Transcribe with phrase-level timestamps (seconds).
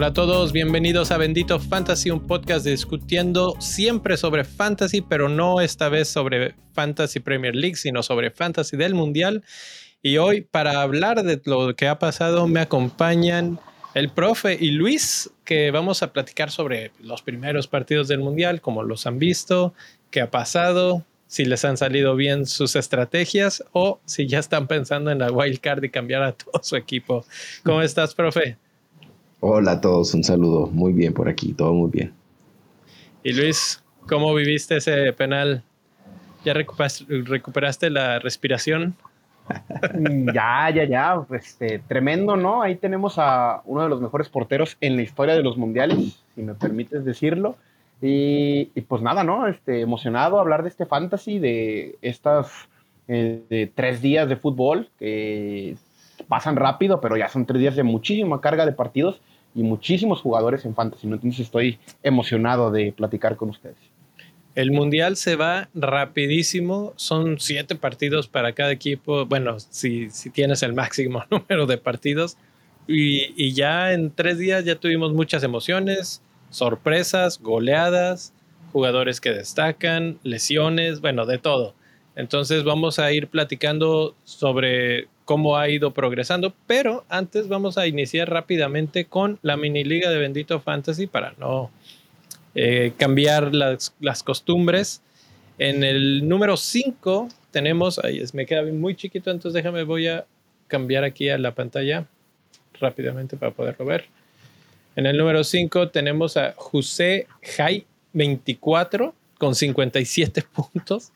[0.00, 5.60] Hola a todos, bienvenidos a Bendito Fantasy, un podcast discutiendo siempre sobre fantasy, pero no
[5.60, 9.44] esta vez sobre Fantasy Premier League, sino sobre fantasy del Mundial.
[10.02, 13.60] Y hoy, para hablar de lo que ha pasado, me acompañan
[13.94, 18.82] el profe y Luis, que vamos a platicar sobre los primeros partidos del Mundial, cómo
[18.82, 19.74] los han visto,
[20.10, 25.10] qué ha pasado, si les han salido bien sus estrategias o si ya están pensando
[25.10, 27.24] en la wild card y cambiar a todo su equipo.
[27.64, 28.56] ¿Cómo estás, profe?
[29.40, 30.66] Hola a todos, un saludo.
[30.66, 32.12] Muy bien por aquí, todo muy bien.
[33.22, 35.62] Y Luis, ¿cómo viviste ese penal?
[36.44, 38.96] ¿Ya recuperaste, la respiración?
[40.34, 41.22] Ya, ya, ya.
[41.30, 42.62] Este, tremendo, ¿no?
[42.62, 46.42] Ahí tenemos a uno de los mejores porteros en la historia de los mundiales, si
[46.42, 47.56] me permites decirlo.
[48.02, 49.46] Y, pues nada, ¿no?
[49.46, 52.68] Este, emocionado hablar de este fantasy, de estas
[53.08, 55.76] eh, tres días de fútbol que
[56.28, 59.20] pasan rápido, pero ya son tres días de muchísima carga de partidos
[59.54, 61.06] y muchísimos jugadores en fantasy.
[61.06, 63.89] Entonces estoy emocionado de platicar con ustedes.
[64.54, 70.62] El mundial se va rapidísimo, son siete partidos para cada equipo, bueno, si, si tienes
[70.62, 72.36] el máximo número de partidos,
[72.86, 78.32] y, y, ya en tres días ya tuvimos muchas emociones, sorpresas, goleadas,
[78.72, 81.74] jugadores que destacan, lesiones, bueno, de todo.
[82.16, 88.28] Entonces vamos a ir platicando sobre cómo ha ido progresando, pero antes vamos a iniciar
[88.28, 91.70] rápidamente con la mini liga de Bendito Fantasy para no
[92.54, 93.92] eh, cambiar las,
[94.24, 95.02] costumbres.
[95.58, 100.26] En el número 5 tenemos, ahí me queda muy chiquito, entonces déjame, voy a
[100.68, 102.06] cambiar aquí a la pantalla
[102.80, 104.06] rápidamente para poderlo ver.
[104.96, 111.12] En el número 5 tenemos a José Jai 24 con 57 puntos.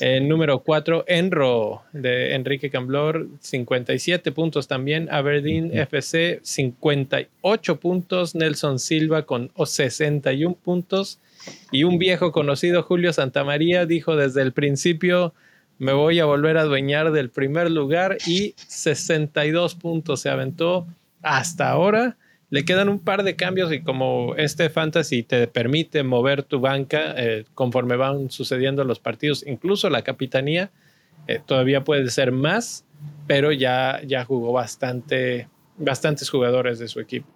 [0.00, 5.08] En número 4, Enro de Enrique Camblor, 57 puntos también.
[5.10, 8.34] Aberdeen FC, 58 puntos.
[8.34, 11.18] Nelson Silva con 61 puntos.
[11.70, 15.34] Y un viejo conocido, Julio Santamaría, dijo desde el principio,
[15.78, 20.86] me voy a volver a adueñar del primer lugar y 62 puntos se aventó
[21.22, 22.16] hasta ahora
[22.50, 27.14] le quedan un par de cambios y como este fantasy te permite mover tu banca
[27.16, 30.70] eh, conforme van sucediendo los partidos, incluso la capitanía,
[31.26, 32.84] eh, todavía puede ser más,
[33.26, 37.28] pero ya, ya jugó bastante, bastantes jugadores de su equipo.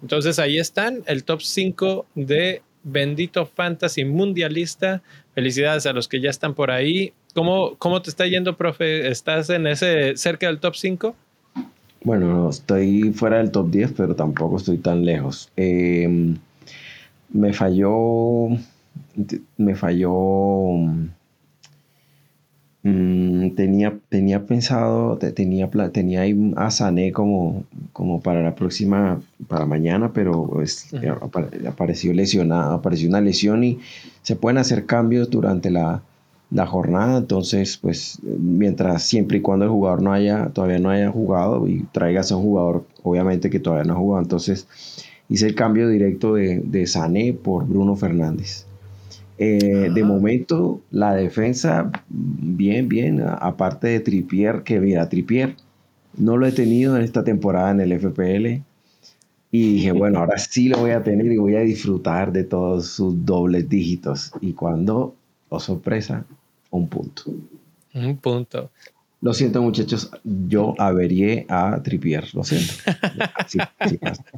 [0.00, 5.02] Entonces ahí están, el top 5 de Bendito Fantasy Mundialista.
[5.34, 7.12] Felicidades a los que ya están por ahí.
[7.34, 9.08] ¿Cómo, cómo te está yendo, profe?
[9.08, 11.16] ¿Estás en ese cerca del top 5?
[12.04, 15.50] Bueno, estoy fuera del top 10, pero tampoco estoy tan lejos.
[15.56, 16.36] Em,
[17.30, 18.48] me falló.
[19.56, 20.76] Me falló.
[22.82, 29.64] Mm, tenía, tenía pensado, tenía, tenía ahí a Sané como, como para la próxima, para
[29.64, 30.90] mañana, pero pues,
[31.66, 33.78] apareció lesionado, apareció una lesión y
[34.22, 36.02] se pueden hacer cambios durante la,
[36.54, 37.18] la jornada.
[37.18, 41.82] Entonces, pues mientras siempre y cuando el jugador no haya, todavía no haya jugado y
[41.92, 44.66] traigas a un jugador, obviamente que todavía no ha jugado, entonces
[45.28, 48.66] hice el cambio directo de, de Sané por Bruno Fernández.
[49.36, 55.56] Eh, de momento, la defensa, bien, bien, aparte de Tripier, que mira, Tripier
[56.16, 58.62] no lo he tenido en esta temporada en el FPL.
[59.50, 62.86] Y dije, bueno, ahora sí lo voy a tener y voy a disfrutar de todos
[62.86, 64.32] sus dobles dígitos.
[64.40, 65.16] Y cuando,
[65.48, 66.26] oh sorpresa,
[66.76, 67.22] un punto.
[67.94, 68.70] Un punto.
[69.20, 72.74] Lo siento, muchachos, yo averié a Tripier, lo siento.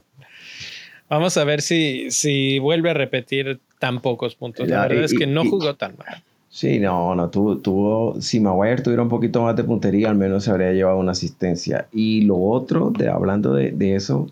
[1.08, 4.69] Vamos a ver si, si vuelve a repetir tan pocos puntos.
[4.69, 6.22] La verdad es que no jugó tan mal.
[6.48, 10.44] Sí, no, no, tuvo, tuvo, si Maguire tuviera un poquito más de puntería, al menos
[10.44, 11.88] se habría llevado una asistencia.
[11.92, 14.28] Y lo otro, de, hablando de, de eso,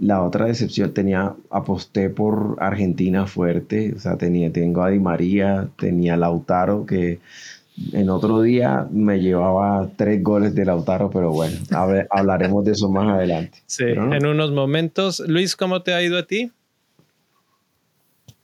[0.00, 5.68] la otra decepción tenía, aposté por Argentina fuerte, o sea, tenía, tengo a Di María,
[5.78, 7.20] tenía Lautaro, que
[7.92, 11.56] en otro día me llevaba tres goles de Lautaro, pero bueno,
[12.10, 13.58] hablaremos de eso más adelante.
[13.66, 15.20] Sí, en unos momentos.
[15.26, 16.50] Luis, ¿cómo te ha ido a ti?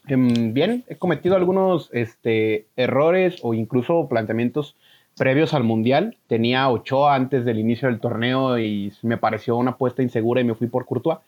[0.09, 4.75] Em, bien, he cometido algunos este, errores o incluso planteamientos
[5.17, 6.17] previos al Mundial.
[6.27, 10.55] Tenía Ochoa antes del inicio del torneo y me pareció una apuesta insegura y me
[10.55, 11.19] fui por Courtois.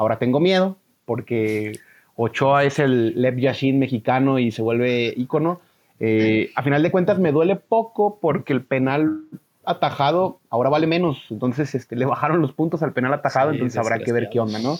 [0.00, 1.72] Ahora tengo miedo porque
[2.16, 5.60] Ochoa es el Lev Yashin mexicano y se vuelve ícono.
[5.98, 9.24] Eh, a final de cuentas me duele poco porque el penal
[9.62, 11.26] atajado ahora vale menos.
[11.28, 14.58] Entonces este, le bajaron los puntos al penal atajado, entonces habrá que ver qué onda,
[14.58, 14.78] ¿no?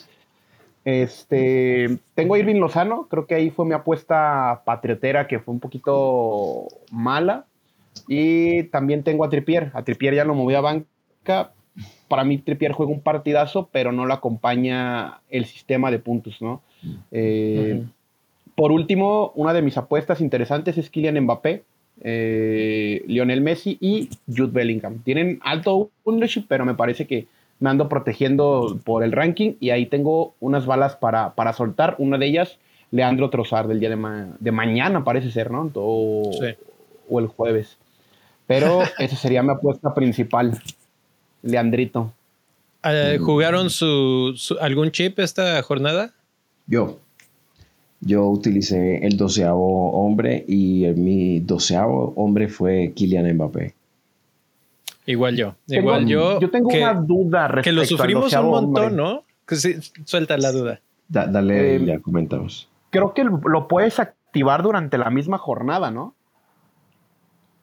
[0.87, 5.61] Este, tengo a Irving Lozano, creo que ahí fue mi apuesta patriotera que fue un
[5.61, 7.45] poquito mala.
[8.09, 9.71] Y también tengo a Tripier.
[9.75, 11.53] A Tripier ya lo moví a banca.
[12.09, 16.63] Para mí Tripier juega un partidazo, pero no lo acompaña el sistema de puntos, ¿no?
[17.13, 17.85] Eh,
[18.55, 21.63] por último, una de mis apuestas interesantes es Kylian Mbappé,
[22.03, 25.03] eh, Lionel Messi y Jude Bellingham.
[25.03, 27.27] Tienen alto ownership, pero me parece que
[27.59, 31.95] me ando protegiendo por el ranking y ahí tengo unas balas para, para soltar.
[31.99, 32.59] Una de ellas,
[32.91, 35.71] Leandro Trozar, del día de, mañana, parece ser, ¿no?
[35.75, 36.31] O,
[37.09, 37.77] o el jueves.
[38.47, 40.59] Pero esa sería mi apuesta principal,
[41.43, 42.13] Leandrito.
[42.85, 46.13] Eh, ¿Jugaron su, algún chip esta jornada?
[46.67, 46.99] Yo.
[48.01, 53.75] Yo utilicé el doceavo hombre y mi doceavo hombre fue Kylian Mbappé.
[55.05, 55.55] Igual yo.
[55.67, 56.41] Igual yo.
[56.41, 59.25] Yo tengo una duda respecto Que lo sufrimos un montón, ¿no?
[59.47, 59.57] Que
[60.05, 60.81] suelta la duda.
[61.09, 62.69] dale, eh, ya comentamos.
[62.91, 66.15] Creo que lo puedes activar durante la misma jornada, ¿no?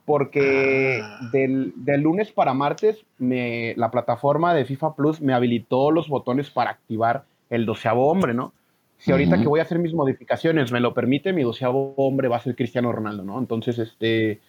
[0.07, 1.19] Porque ah.
[1.33, 6.71] del, lunes para martes me, la plataforma de FIFA Plus me habilitó los botones para
[6.71, 8.53] activar el doceavo hombre, ¿no?
[8.99, 12.37] Si ahorita que voy a hacer mis modificaciones me lo permite, mi doceavo hombre va
[12.37, 13.37] a ser Cristiano Ronaldo, ¿no?
[13.37, 14.39] Entonces, este,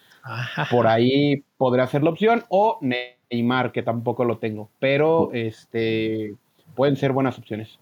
[0.71, 6.37] por ahí podría ser la opción, o Neymar, que tampoco lo tengo, pero este,
[6.77, 7.81] pueden ser buenas opciones.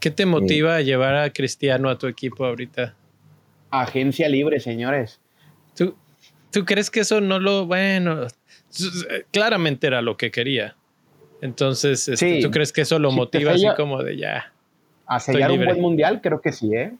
[0.00, 2.94] ¿Qué te motiva a llevar a Cristiano a tu equipo ahorita?
[3.70, 5.18] Agencia libre, señores.
[5.74, 5.96] ¿Tú,
[6.50, 8.26] ¿Tú crees que eso no lo, bueno,
[9.30, 10.76] claramente era lo que quería?
[11.42, 14.52] Entonces, este, ¿tú crees que eso lo motiva así como de ya?
[15.06, 16.94] A sellar un buen mundial, creo que sí, ¿eh?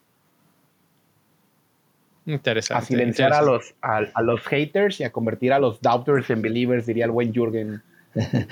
[2.26, 2.82] Interesante.
[2.82, 6.84] A silenciar A, los, a, los haters y a convertir a los doubters en believers,
[6.86, 7.82] diría el buen Jürgen.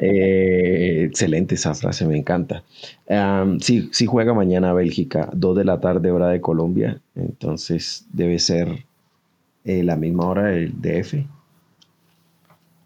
[0.00, 2.62] Eh, excelente esa frase, me encanta.
[3.60, 8.84] sí, sí juega mañana Bélgica, 2 de la tarde hora de Colombia, entonces debe ser
[9.64, 11.14] eh, la misma hora del DF.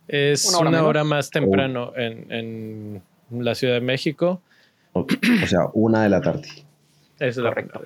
[0.09, 4.41] Es una hora, más temprano en, en, la Ciudad de México.
[4.93, 5.07] O,
[5.47, 6.49] sea, una de la tarde.
[7.19, 7.83] Es Correcto.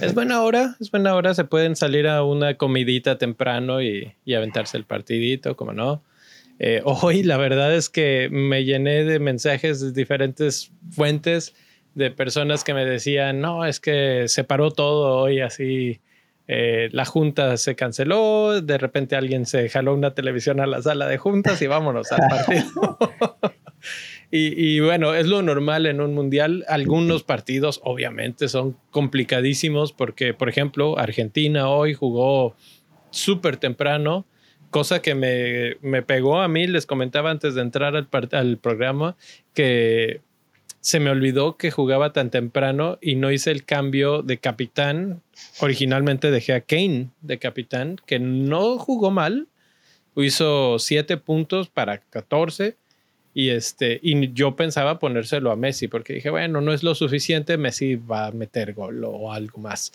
[0.00, 1.34] Es buena hora, es buena hora.
[1.34, 6.02] Se pueden salir a una comidita temprano y, y aventarse el partidito, como no.
[6.60, 11.54] Eh, hoy la verdad es que me llené de mensajes de diferentes fuentes
[11.94, 16.00] de personas que me decían, no, es que se paró todo hoy así.
[16.52, 21.06] Eh, la junta se canceló, de repente alguien se jaló una televisión a la sala
[21.06, 22.98] de juntas y vámonos al partido.
[24.32, 26.64] Y, bueno, es lo normal en un mundial.
[26.68, 32.54] Algunos partidos obviamente son complicadísimos porque, por ejemplo, Argentina hoy jugó
[33.10, 34.26] súper temprano,
[34.70, 36.68] cosa que me, me, pegó a mí.
[36.68, 39.16] Les comentaba antes de entrar al, al programa
[39.52, 40.20] que
[40.80, 45.22] se me olvidó que jugaba tan temprano y no hice el cambio de capitán.
[45.60, 49.48] Originalmente dejé a Kane de capitán, que no jugó mal.
[50.16, 52.76] Hizo 7 puntos para 14
[53.34, 57.58] y, este, y yo pensaba ponérselo a Messi porque dije, bueno, no es lo suficiente,
[57.58, 59.92] Messi va a meter gol o algo más.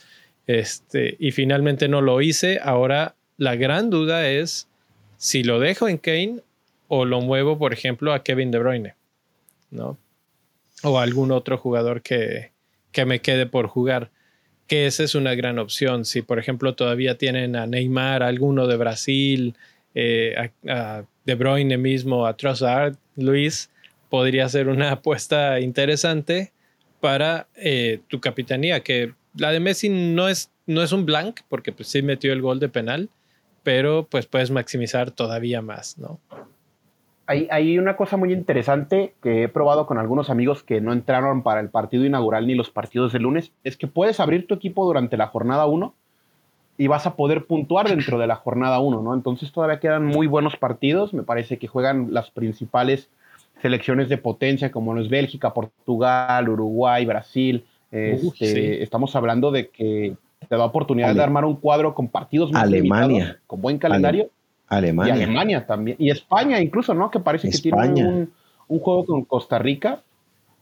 [0.48, 2.60] Este, y finalmente no lo hice.
[2.64, 4.68] Ahora la gran duda es
[5.18, 6.42] si lo dejo en Kane
[6.88, 8.96] o lo muevo, por ejemplo, a Kevin De Bruyne,
[9.72, 9.98] ¿no?
[10.86, 12.52] O algún otro jugador que,
[12.92, 14.12] que me quede por jugar.
[14.68, 16.06] Que esa es una gran opción.
[16.06, 19.56] Si, por ejemplo, todavía tienen a Neymar, alguno de Brasil,
[19.96, 23.70] eh, a, De Bruyne mismo, a Trossard, Luis,
[24.10, 26.52] podría ser una apuesta interesante
[27.00, 31.72] para eh, tu capitanía, que la de Messi no es, no es un blank, porque
[31.72, 33.10] pues sí metió el gol de penal,
[33.64, 36.20] pero pues puedes maximizar todavía más, ¿no?
[37.28, 41.42] Hay, hay, una cosa muy interesante que he probado con algunos amigos que no entraron
[41.42, 44.86] para el partido inaugural ni los partidos de lunes, es que puedes abrir tu equipo
[44.86, 45.94] durante la jornada 1
[46.78, 49.14] y vas a poder puntuar dentro de la jornada 1, ¿no?
[49.14, 53.10] Entonces todavía quedan muy buenos partidos, me parece que juegan las principales
[53.62, 57.66] selecciones de potencia como los Bélgica, Portugal, Uruguay, Brasil.
[57.92, 60.16] Este, estamos hablando de que
[60.48, 63.40] te da oportunidad de armar un cuadro con partidos más Alemania.
[63.48, 64.30] con buen calendario.
[64.68, 65.16] Alemania.
[65.16, 65.98] Y Alemania también.
[66.00, 67.12] Y España incluso, ¿no?
[67.12, 68.34] Que parece que tiene un,
[68.68, 70.02] un juego con Costa Rica.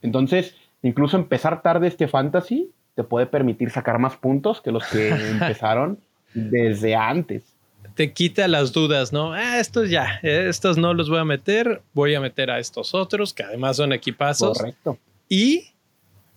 [0.02, 5.08] Entonces, incluso empezar tarde este fantasy te puede permitir sacar más puntos que los que
[5.30, 5.98] empezaron
[6.32, 7.42] desde antes.
[7.94, 9.34] Te quita las dudas, ¿no?
[9.34, 13.32] Ah, estos ya, estos no los voy a meter, voy a meter a estos otros,
[13.32, 14.58] que además son equipazos.
[14.58, 14.98] Correcto.
[15.28, 15.73] Y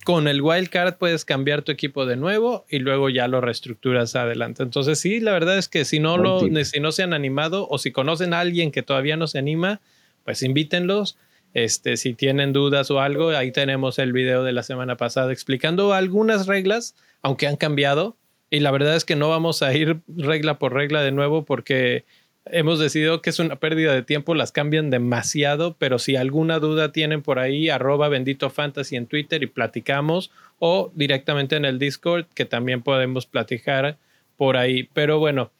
[0.08, 4.62] con el wildcard puedes cambiar tu equipo de nuevo y luego ya lo reestructuras adelante.
[4.62, 7.76] Entonces, sí, la verdad es que si no, lo, si no se han animado o
[7.76, 9.82] si conocen a alguien que todavía no se anima,
[10.24, 11.18] pues invítenlos.
[11.52, 15.92] Este, si tienen dudas o algo, ahí tenemos el video de la semana pasada explicando
[15.92, 18.16] algunas reglas, aunque han cambiado.
[18.48, 22.06] Y la verdad es que no vamos a ir regla por regla de nuevo porque
[22.46, 26.92] hemos decidido que es una pérdida de tiempo, las cambian demasiado, pero si alguna duda
[26.92, 32.26] tienen por ahí, arroba bendito fantasy en Twitter y platicamos o directamente en el Discord
[32.34, 33.98] que también podemos platicar
[34.36, 34.88] por ahí.
[34.92, 35.50] Pero bueno,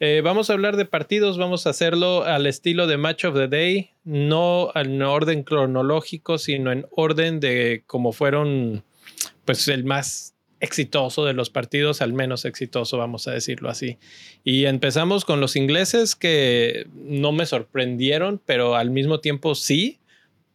[0.00, 3.48] eh, vamos a hablar de partidos, vamos a hacerlo al estilo de Match of the
[3.48, 8.82] Day, no en orden cronológico, sino en orden de cómo fueron,
[9.44, 10.31] pues el más
[10.62, 13.98] exitoso de los partidos, al menos exitoso, vamos a decirlo así.
[14.44, 19.98] Y empezamos con los ingleses que no me sorprendieron, pero al mismo tiempo sí,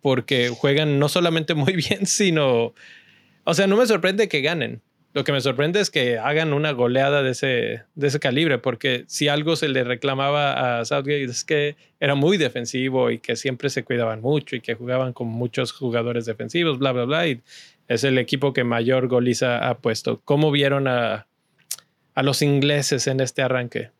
[0.02, 2.74] porque juegan no solamente muy bien, sino,
[3.44, 4.82] o sea, no me sorprende que ganen,
[5.18, 9.04] lo que me sorprende es que hagan una goleada de ese, de ese calibre, porque
[9.08, 13.72] si algo se le reclamaba a Southgate es que era muy defensivo y que siempre
[13.72, 17.24] se cuidaban mucho y que jugaban con muchos jugadores defensivos, bla, bla, bla.
[17.88, 20.22] Es el equipo que mayor goliza ha puesto.
[20.26, 21.28] ¿Cómo vieron a,
[22.16, 23.92] a los ingleses en este arranque?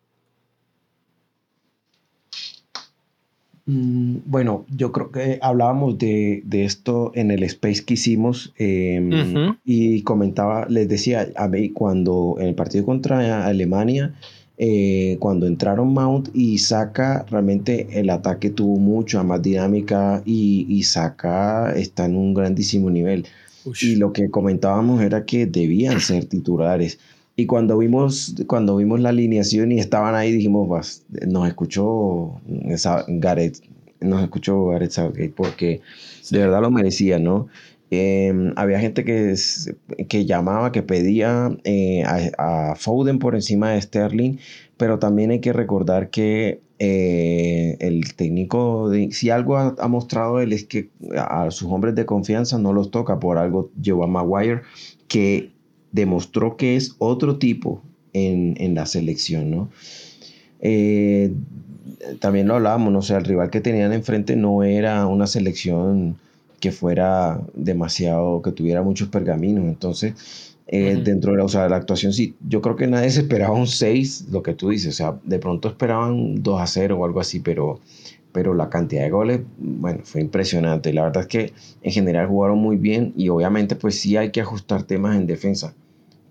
[3.68, 10.02] Mm, bueno, yo creo que hablábamos de, esto en el space que hicimos em, y
[10.04, 14.16] comentaba, les decía a mí cuando en el partido contra Alemania,
[14.58, 20.84] eh, cuando entraron Mount y Saka, realmente el ataque tuvo mucha más dinámica y, y
[20.84, 23.28] Saka está en un grandísimo nivel.
[23.82, 27.00] Y lo que comentábamos era que debían ser titulares.
[27.36, 32.42] Y cuando vimos, cuando vimos la alineación y estaban ahí, dijimos, nos escuchó
[33.08, 33.60] Gareth,
[34.02, 35.82] nos escuchó Gareth Southgate porque
[36.32, 37.48] de verdad lo merecía, ¿no?
[37.90, 39.34] Em, había gente que,
[40.10, 44.38] que llamaba, que pedía eh, a, Foden por encima de Sterling,
[44.76, 50.64] pero también hay que recordar que eh, el técnico, si algo ha, mostrado él es
[50.64, 54.62] que a sus hombres de confianza no los toca, por algo llevó a Maguire,
[55.08, 55.52] que
[55.92, 57.82] demostró que es otro tipo
[58.14, 59.70] en, la selección, ¿no?
[60.60, 61.34] Eh,
[62.20, 66.18] también lo hablábamos, no sé, el rival que tenían enfrente no era una selección
[66.60, 70.57] que fuera demasiado, que tuviera muchos pergaminos, entonces...
[70.70, 73.54] Eh, dentro de la, o sea, la actuación, sí, yo creo que nadie se esperaba
[73.54, 77.06] un 6, lo que tú dices, o sea, de pronto esperaban 2 a 0 o
[77.06, 77.80] algo así, pero,
[78.34, 80.94] pero la cantidad de goles, bueno, fue impresionante.
[80.94, 84.42] La verdad es que en general jugaron muy bien y obviamente pues sí hay que
[84.42, 85.74] ajustar temas en defensa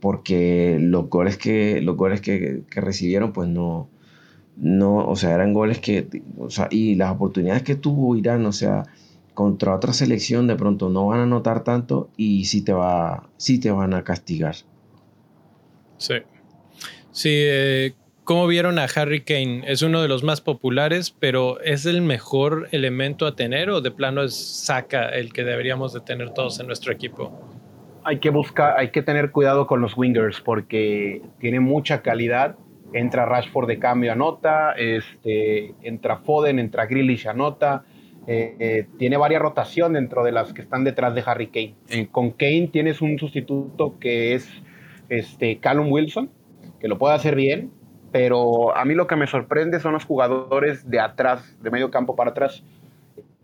[0.01, 3.89] porque los goles que, los goles que, recibieron, pues no,
[4.57, 8.53] no, o sea, eran goles que, o sea, y las oportunidades que tuvo Irán, o
[8.53, 8.85] sea,
[9.37, 13.61] contra otra selección de pronto no van a notar tanto y sí te, va, sí
[13.61, 14.57] te van a castigar.
[15.99, 16.15] Sí.
[17.13, 19.63] Sí, eh, ¿cómo vieron a Harry Kane?
[19.67, 23.91] Es uno de los más populares, pero ¿es el mejor elemento a tener o de
[23.91, 27.31] plano es Saca el que deberíamos de tener todos en nuestro equipo?
[28.07, 32.55] hay que buscar, hay que tener cuidado con los wingers porque tiene mucha calidad.
[32.93, 34.75] Entra Rashford de cambio, anota.
[34.79, 37.85] Este, entra Foden, entra Grealish, anota.
[38.27, 41.75] Eh, eh, tiene varias rotación dentro de las que están detrás de Harry Kane.
[41.91, 44.49] Eh, con Kane tienes un sustituto que es
[45.09, 46.31] este, Callum Wilson,
[46.81, 47.71] que lo puede hacer bien,
[48.11, 52.17] pero a mí lo que me sorprende son los jugadores de atrás, de medio campo
[52.17, 52.65] para atrás.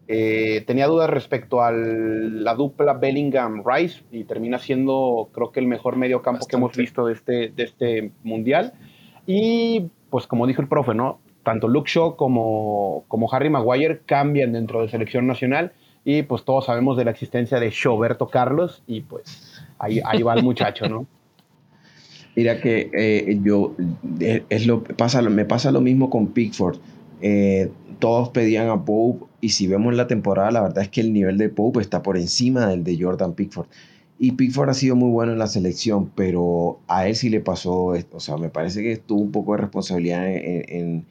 [0.09, 5.97] Eh, tenía dudas respecto a la dupla Bellingham-Rice y termina siendo, creo que, el mejor
[5.97, 8.73] medio campo que hemos visto de este, de este mundial.
[9.27, 11.21] Y, pues, como dijo el profe, ¿no?
[11.43, 15.73] Tanto Luke Shaw como, como Harry Maguire cambian dentro de selección nacional
[16.05, 20.35] y, pues, todos sabemos de la existencia de Shoberto Carlos y, pues, ahí, ahí va
[20.35, 21.07] el muchacho, ¿no?
[22.35, 23.75] Mira que eh, yo,
[24.21, 26.79] eh, es lo, pasa, me pasa lo mismo con Pickford.
[27.99, 31.37] todos pedían a Pope y si vemos la temporada, la verdad es que el nivel
[31.37, 33.67] de Pope está por encima del de Jordan Pickford.
[34.23, 37.97] Y Pickford ha sido muy bueno en la selección, pero a él sí le pasó
[37.97, 38.19] esto.
[38.19, 41.07] O sea, me parece que tuvo un poco de responsabilidad en,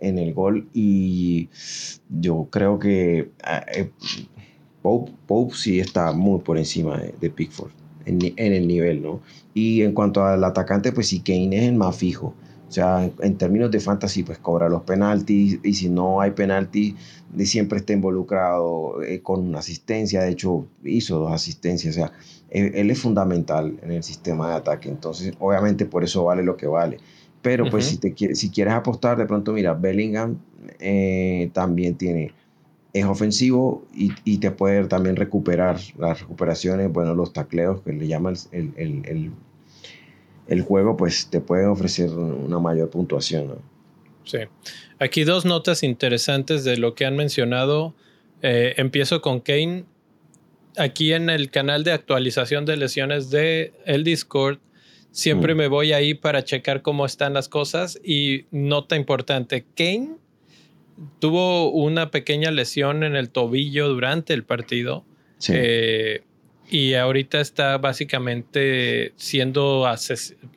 [0.00, 0.68] el gol.
[0.72, 1.48] Y
[2.08, 3.90] yo creo que ah, eh,
[4.82, 7.70] Pope, Pope, sí está muy por encima de, Pickford
[8.06, 9.20] en, en, el nivel, ¿no?
[9.54, 12.34] Y en cuanto al atacante, pues sí, Kane es el más fijo.
[12.70, 16.94] O sea, en, términos de fantasy, pues cobra los penaltis y si no hay penalti,
[17.38, 20.22] siempre está involucrado eh, con una asistencia.
[20.22, 21.96] De hecho, hizo dos asistencias.
[21.96, 22.12] O sea,
[22.48, 24.88] él, es fundamental en el sistema de ataque.
[24.88, 26.98] Entonces, obviamente, por eso vale lo que vale.
[27.42, 30.38] Pero, pues, si, te, si quieres apostar, de pronto, mira, Bellingham
[30.78, 32.32] eh, también tiene
[32.92, 38.34] es ofensivo y, te puede también recuperar las recuperaciones, bueno, los tacleos que le llaman
[38.50, 39.30] el, el,
[40.50, 43.58] el juego pues te puede ofrecer una mayor puntuación.
[44.24, 44.38] Sí.
[44.98, 47.94] Aquí dos notas interesantes de lo que han mencionado.
[48.42, 49.84] Eh, empiezo con Kane.
[50.76, 54.58] Aquí en el canal de actualización de lesiones de el Discord,
[55.10, 55.58] siempre mm.
[55.58, 58.00] me voy ahí para checar cómo están las cosas.
[58.04, 60.16] Y nota importante, Kane
[61.18, 65.04] tuvo una pequeña lesión en el tobillo durante el partido.
[65.48, 66.22] Eh,
[66.68, 69.86] y ahorita está básicamente siendo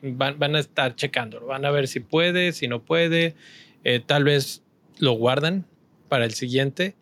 [0.02, 3.36] van, van, a estar checándolo, van a ver si puede, si no puede,
[3.84, 4.62] eh, tal vez
[5.00, 5.66] lo guardan
[6.10, 6.96] para el siguiente.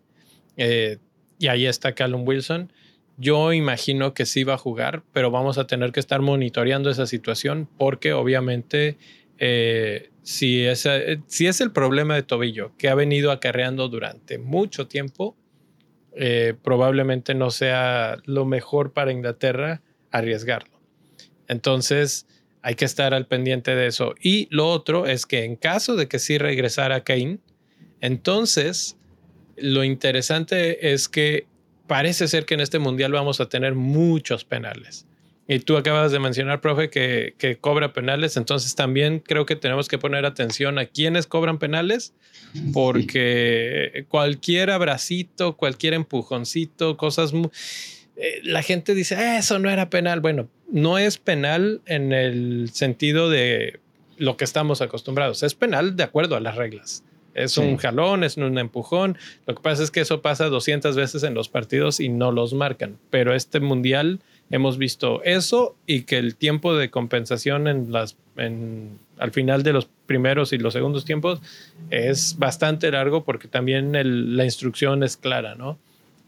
[0.58, 0.98] Eh,
[1.40, 2.72] y ahí está Callum Wilson.
[3.22, 7.06] Yo imagino que sí va a jugar, pero vamos a tener que estar monitoreando esa
[7.06, 8.98] situación porque obviamente
[9.38, 10.90] eh, si, es,
[11.28, 15.38] si es el problema de tobillo que ha venido acarreando durante mucho tiempo,
[16.16, 20.82] eh, probablemente no sea lo mejor para Inglaterra arriesgarlo.
[21.48, 22.26] Entonces,
[22.64, 24.16] hay que estar al pendiente de eso.
[24.20, 27.38] Y lo otro es que en caso de que sí regresara Kane,
[28.00, 28.98] entonces
[29.58, 31.46] lo interesante es que
[31.92, 35.06] parece ser que en este mundial vamos a tener muchos penales.
[35.46, 39.90] Y tú acabas de mencionar, profe, que, que, cobra penales, entonces también creo que tenemos
[39.90, 42.14] que poner atención a quienes cobran penales,
[42.72, 47.34] porque cualquier abracito, cualquier empujoncito, cosas...
[48.16, 50.22] Eh, la gente dice, ah, eso no era penal.
[50.22, 53.82] Bueno, no es penal en el sentido de
[54.16, 57.04] lo que estamos acostumbrados, es penal de acuerdo a las reglas.
[57.34, 59.18] Es un jalón, es un empujón.
[59.46, 62.54] Lo que pasa es que eso pasa 200 veces en los partidos y no los
[62.54, 62.98] marcan.
[63.10, 64.20] Pero este mundial
[64.50, 69.74] hemos visto eso y que el tiempo de compensación en las, en, al final de
[69.74, 71.40] los primeros y los segundos tiempos
[71.90, 73.92] es bastante largo porque también
[74.36, 75.78] la instrucción es clara, ¿no?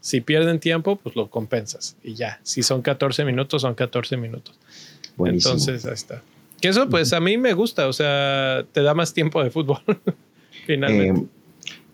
[0.00, 2.40] Si pierden tiempo, pues lo compensas y ya.
[2.42, 4.54] Si son 14 minutos, son 14 minutos.
[5.18, 6.22] Entonces, ahí está.
[6.60, 9.80] Que eso, pues a mí me gusta, o sea, te da más tiempo de fútbol,
[10.66, 11.20] finalmente.
[11.20, 11.26] Eh,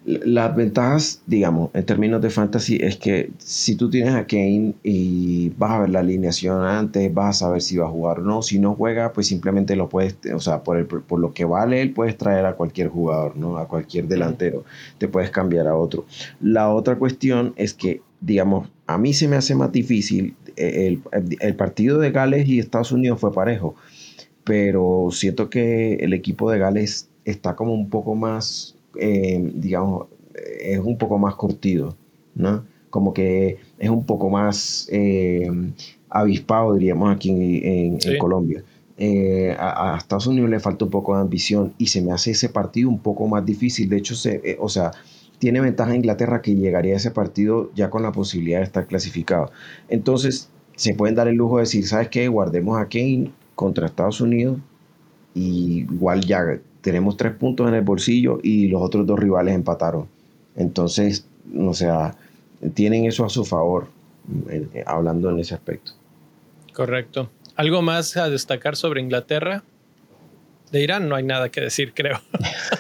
[0.07, 5.51] las ventajas, digamos, en términos de fantasy, es que si tú tienes a Kane y
[5.51, 8.41] vas a ver la alineación antes, vas a saber si va a jugar o no.
[8.41, 11.83] Si no juega, pues simplemente lo puedes, o sea, por, el, por lo que vale
[11.83, 13.59] él, puedes traer a cualquier jugador, ¿no?
[13.59, 14.65] A cualquier delantero.
[14.97, 16.07] Te puedes cambiar a otro.
[16.41, 20.35] La otra cuestión es que, digamos, a mí se me hace más difícil.
[20.57, 23.75] Eh, el, el partido de Gales y Estados Unidos fue parejo,
[24.45, 30.79] pero siento que el equipo de Gales está como un poco más eh, digamos, es
[30.79, 31.97] un poco más curtido,
[32.35, 32.65] ¿no?
[32.91, 35.49] Como que es un poco más eh,
[36.09, 38.65] avispado, diríamos, aquí en, Colombia.
[38.97, 42.49] Eh, a, Estados Unidos le falta un poco de ambición y se me hace ese
[42.49, 43.89] partido un poco más difícil.
[43.89, 44.91] De hecho, se, o sea,
[45.39, 49.53] tiene ventaja Inglaterra que llegaría a ese partido ya con la posibilidad de estar clasificado.
[49.89, 52.27] Entonces, se pueden dar el lujo de decir, ¿sabes qué?
[52.29, 54.59] Guardemos a Kane contra Estados Unidos
[55.35, 56.43] y igual ya
[56.81, 60.07] tenemos tres puntos en el bolsillo y los otros dos rivales empataron.
[60.57, 61.27] Entonces,
[61.59, 62.15] o sea,
[62.75, 63.89] tienen eso a su favor,
[64.51, 65.93] eh, eh, hablando en ese aspecto.
[66.73, 67.31] Correcto.
[67.57, 69.63] ¿Algo más a destacar sobre Inglaterra?
[70.73, 72.21] De Irán no hay nada que decir, creo.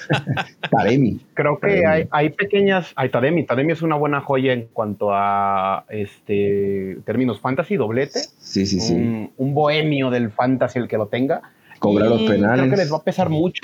[0.70, 1.18] Taremi.
[1.34, 2.92] Creo que Hay, pequeñas.
[2.94, 3.44] Hay Taremi.
[3.44, 8.20] Taremi es una buena joya en cuanto a este términos fantasy, doblete.
[8.38, 8.94] Sí, sí, sí.
[8.94, 11.42] Un, un bohemio del fantasy el que lo tenga
[11.80, 12.60] Cobra los penales.
[12.60, 13.62] Creo que les va a pesar mucho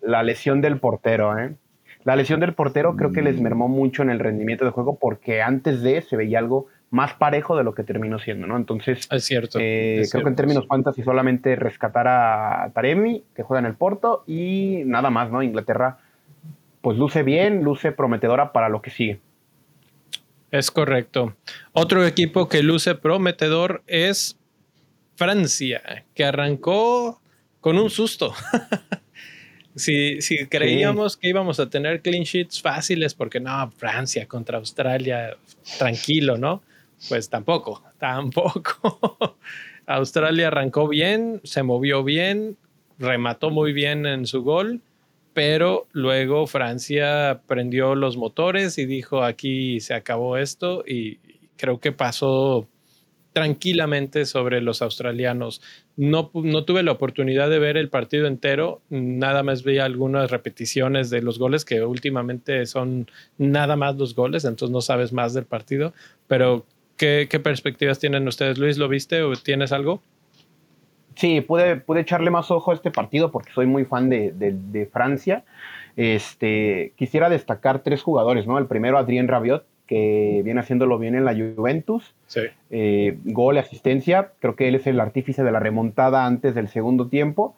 [0.00, 1.54] la lesión del portero, ¿eh?
[2.04, 3.42] La lesión del portero creo que les mm.
[3.42, 7.56] mermó mucho en el rendimiento de juego porque antes de se veía algo más parejo
[7.56, 8.56] de lo que terminó siendo, ¿no?
[8.56, 9.58] Entonces, es cierto.
[9.60, 14.24] Eh, creo que en términos fantasy solamente rescatar a Taremi, que juega en el Porto,
[14.26, 15.42] y nada más, ¿no?
[15.42, 15.98] Inglaterra,
[16.82, 19.20] pues luce bien, luce prometedora para lo que sigue.
[20.50, 21.34] Es correcto.
[21.72, 24.38] Otro equipo que luce prometedor es
[25.16, 27.21] Francia, que arrancó
[27.62, 28.34] con un susto.
[29.76, 30.18] si,
[30.50, 35.36] creíamos que íbamos a tener clean sheets fáciles, porque no, Francia contra Australia,
[35.78, 36.60] tranquilo, ¿no?
[37.08, 39.38] Pues tampoco, tampoco.
[39.86, 42.56] Australia arrancó bien, se movió bien,
[42.98, 44.80] remató muy bien en su gol,
[45.32, 51.18] pero luego Francia prendió los motores y dijo aquí se acabó esto y
[51.56, 52.68] creo que pasó
[53.32, 55.62] tranquilamente sobre los australianos.
[55.96, 61.10] No, no tuve la oportunidad de ver el partido entero, nada más vi algunas repeticiones
[61.10, 65.44] de los goles que últimamente son nada más los goles, entonces no sabes más del
[65.44, 65.92] partido,
[66.26, 66.66] pero
[66.96, 68.58] ¿qué, perspectivas tienen ustedes?
[68.58, 70.02] Luis, ¿lo viste o tienes algo?
[71.14, 74.86] Sí, pude, pude echarle más ojo a este partido porque soy muy fan de, de
[74.86, 75.44] Francia.
[75.96, 78.58] Este, quisiera destacar tres jugadores, ¿no?
[78.58, 82.14] El primero, Adrien Rabiot, que viene haciéndolo bien en la Juventus.
[82.26, 82.40] Sí.
[82.70, 84.32] Eh, gol, asistencia.
[84.38, 87.54] Creo que él es el artífice de la remontada antes del segundo tiempo.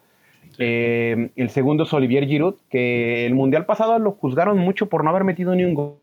[0.58, 5.10] Eh, el segundo es Olivier Giroud, que el mundial pasado lo juzgaron mucho por no
[5.10, 5.94] haber metido ni un gol.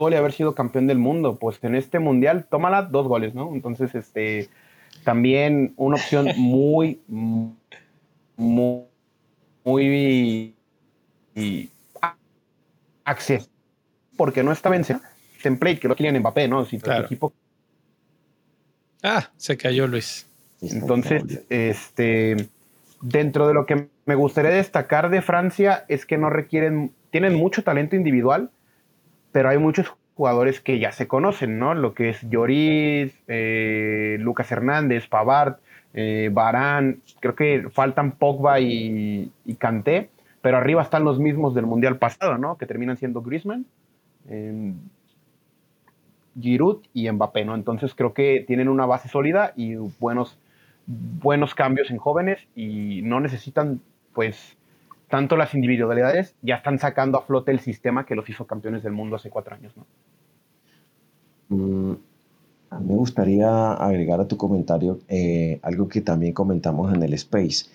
[0.00, 1.38] y haber sido campeón del mundo.
[1.38, 3.52] Pues en este mundial, tómala dos goles, ¿no?
[3.54, 4.48] Entonces, este,
[5.04, 8.86] también una opción muy, muy,
[9.64, 10.54] muy
[13.04, 13.46] accesible,
[14.16, 14.98] porque no está vencido.
[15.44, 16.64] Template que lo quieren Mbappé, ¿no?
[16.64, 17.04] Si claro.
[17.04, 17.34] equipo.
[19.02, 20.26] Ah, se cayó Luis.
[20.62, 22.48] Entonces, este,
[23.02, 27.62] dentro de lo que me gustaría destacar de Francia es que no requieren, tienen mucho
[27.62, 28.50] talento individual,
[29.32, 31.74] pero hay muchos jugadores que ya se conocen, ¿no?
[31.74, 35.56] Lo que es Lloris, eh, Lucas Hernández, Pavard,
[35.92, 40.08] eh, Barán, creo que faltan Pogba y, y Kanté,
[40.40, 42.56] pero arriba están los mismos del Mundial pasado, ¿no?
[42.56, 43.66] Que terminan siendo Griezmann,
[44.30, 44.72] eh,
[46.40, 47.54] Giroud y Mbappé, ¿no?
[47.54, 50.38] Entonces creo que tienen una base sólida y buenos,
[50.86, 53.80] buenos cambios en jóvenes y no necesitan,
[54.12, 54.56] pues,
[55.08, 58.92] tanto las individualidades ya están sacando a flote el sistema que los hizo campeones del
[58.92, 59.72] mundo hace cuatro años.
[59.76, 59.86] ¿no?
[61.56, 61.96] Mm,
[62.80, 67.66] me gustaría agregar a tu comentario eh, algo que también comentamos en el Space.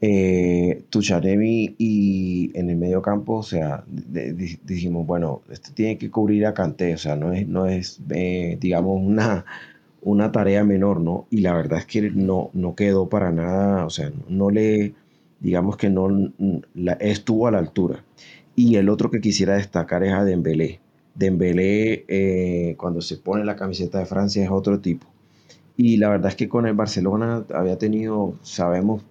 [0.00, 3.84] Eh, Tucharemi y en el medio campo, o sea,
[4.64, 8.56] dijimos, bueno, este tiene que cubrir a Canté, o sea, no es, no es eh,
[8.60, 9.44] digamos, una,
[10.02, 11.26] una tarea menor, ¿no?
[11.30, 14.94] Y la verdad es que no, no quedó para nada, o sea, no le
[15.40, 16.32] digamos que no
[17.00, 18.04] estuvo a la altura.
[18.56, 20.80] Y el otro que quisiera destacar es a Dembélé.
[21.14, 25.06] Dembélé, eh, cuando se pone la camiseta de Francia, es otro tipo.
[25.80, 29.04] Y la verdad es que con el Barcelona había tenido, sabemos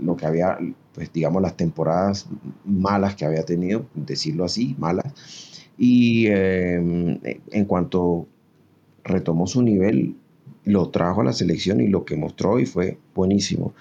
[0.00, 0.58] lo que había,
[0.94, 2.26] pues digamos, las temporadas
[2.64, 5.12] malas que había tenido, decirlo así, malas.
[5.76, 8.26] Y em, en cuanto
[9.04, 10.16] retomó su nivel,
[10.64, 13.74] lo trajo a la selección y lo que mostró hoy fue buenísimo.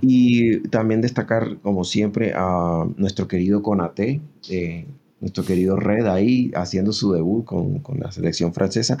[0.00, 4.86] Y también destacar, como siempre, a nuestro querido Conate, eh,
[5.22, 8.98] nuestro querido Red ahí haciendo su debut con, con la selección francesa,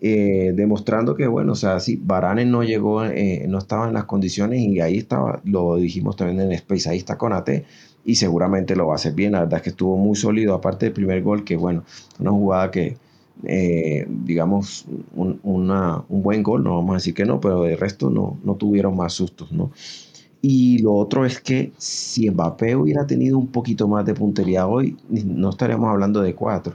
[0.00, 4.06] eh, demostrando que, bueno, o sea, sí, Barane no llegó, eh, no estaba en las
[4.06, 7.66] condiciones y ahí estaba, lo dijimos también en Space, ahí está Conate
[8.04, 9.32] y seguramente lo va a hacer bien.
[9.32, 11.84] La verdad es que estuvo muy sólido, aparte del primer gol, que bueno,
[12.18, 12.96] una jugada que
[13.44, 18.10] eh, digamos, un, un, buen gol, no vamos a decir que no, pero de resto
[18.10, 19.70] no, no tuvieron más sustos, ¿no?
[20.42, 24.96] Y lo otro es que si Mbappé hubiera tenido un poquito más de puntería hoy,
[25.08, 26.74] no estaríamos hablando de cuatro.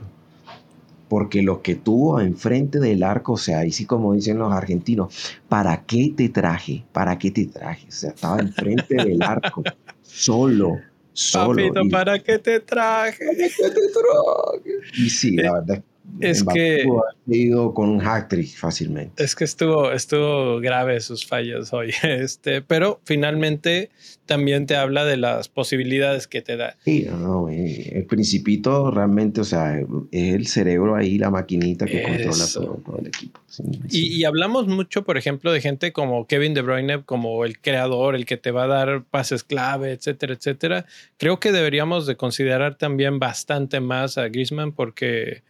[1.08, 5.38] Porque lo que tuvo enfrente del arco, o sea, ahí sí como dicen los argentinos,
[5.48, 6.84] ¿para qué te traje?
[6.92, 7.86] ¿Para qué te traje?
[7.88, 9.62] O sea, estaba enfrente del arco,
[10.02, 10.78] solo,
[11.12, 11.62] solo.
[11.90, 13.24] ¿para qué te traje?
[13.24, 15.02] ¿Para qué te traje?
[15.04, 15.82] Y sí, la verdad
[16.20, 16.86] es que
[17.26, 19.22] ido con un hack fácilmente.
[19.22, 23.90] Es que estuvo, estuvo grave sus fallos hoy, este, pero finalmente
[24.24, 26.76] también te habla de las posibilidades que te da.
[26.84, 29.78] Sí, no, el principito realmente, o sea,
[30.10, 33.40] es el cerebro ahí, la maquinita que controla todo, el equipo.
[33.90, 38.16] y, y, hablamos mucho, por ejemplo, de gente como Kevin De Bruyne, como el creador,
[38.16, 40.86] el que te va a dar pases clave, etcétera, etcétera.
[41.18, 45.42] Creo que deberíamos de considerar también bastante más a Griezmann porque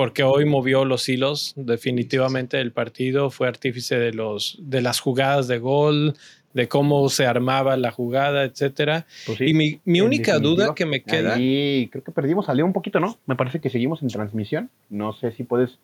[0.00, 5.46] porque hoy movió los hilos definitivamente del partido, fue artífice de, los, de las jugadas
[5.46, 6.14] de gol,
[6.54, 9.04] de cómo se armaba la jugada, etcétera.
[9.26, 11.36] Pues y mi, mi única duda que me queda...
[11.38, 13.18] Y creo que perdimos a Leo un poquito, ¿no?
[13.26, 14.70] Me parece que seguimos en transmisión.
[14.88, 15.78] No sé si puedes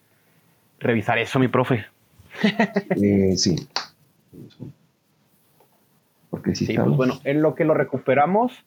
[0.80, 1.84] revisar eso, mi profe.
[2.96, 3.68] Eh, sí.
[6.30, 8.64] Porque sí, sí pues bueno, en lo que lo recuperamos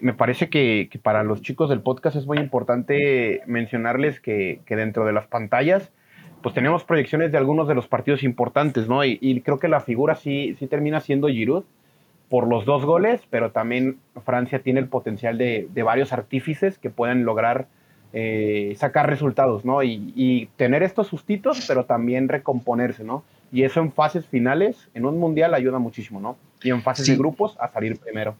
[0.00, 5.12] me, parece que, para los chicos del podcast es muy importante mencionarles que, dentro de
[5.12, 5.90] las pantallas,
[6.42, 9.04] pues tenemos proyecciones de algunos de los partidos importantes, ¿no?
[9.04, 11.64] Y, creo que la figura sí, sí termina siendo Giroud
[12.28, 17.24] por los dos goles, pero también Francia tiene el potencial de, varios artífices que pueden
[17.24, 17.66] lograr
[18.12, 19.82] eh, sacar resultados, ¿no?
[19.82, 23.24] Y, y, tener estos sustitos, pero también recomponerse, ¿no?
[23.50, 26.36] Y eso en fases finales, en un mundial, ayuda muchísimo, ¿no?
[26.62, 28.34] Y en fases de grupos, a salir primero.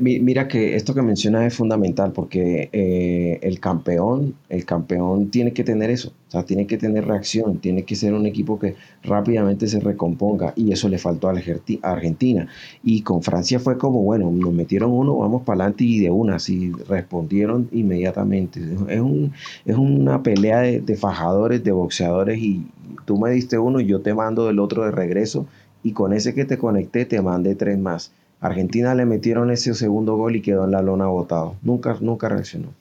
[0.00, 5.62] Mira que esto que mencionas es fundamental porque eh, el campeón, el campeón tiene que
[5.62, 9.68] tener eso, o sea, tiene que tener reacción, tiene que ser un equipo que rápidamente
[9.68, 11.34] se recomponga y eso le faltó a
[11.82, 12.48] Argentina.
[12.82, 16.36] Y con Francia fue como, bueno, nos metieron uno, vamos para adelante y de una,
[16.36, 18.60] así respondieron inmediatamente.
[18.88, 19.32] Es, un,
[19.64, 22.66] es una pelea de, de fajadores, de boxeadores y
[23.04, 25.46] tú me diste uno y yo te mando el otro de regreso
[25.86, 28.10] y con ese que te conecté te mandé tres más.
[28.40, 31.54] Argentina le metieron ese segundo gol y quedó en la lona botado.
[31.62, 32.74] Nunca, nunca reaccionó.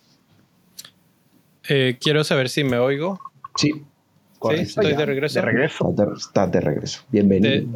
[1.70, 3.20] Eh, quiero saber si me oigo.
[3.56, 3.70] Sí.
[4.42, 5.40] Sí, estoy de regreso.
[5.40, 5.96] De regreso.
[6.18, 7.04] Estás de, regreso.
[7.12, 7.68] Bienvenido.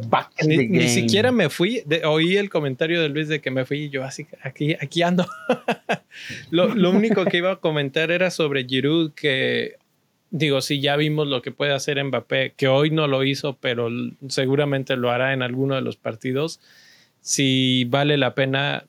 [0.44, 1.84] ni, siquiera me fui.
[2.04, 5.26] oí el comentario de Luis de que me fui y yo así, aquí, aquí ando.
[6.50, 9.78] lo, lo, único que iba a comentar era sobre Giroud, que
[10.30, 13.88] digo, si ya vimos lo que puede hacer Mbappé, que hoy no lo hizo, pero
[14.28, 16.60] seguramente lo hará en alguno de los partidos,
[17.20, 18.84] si vale la pena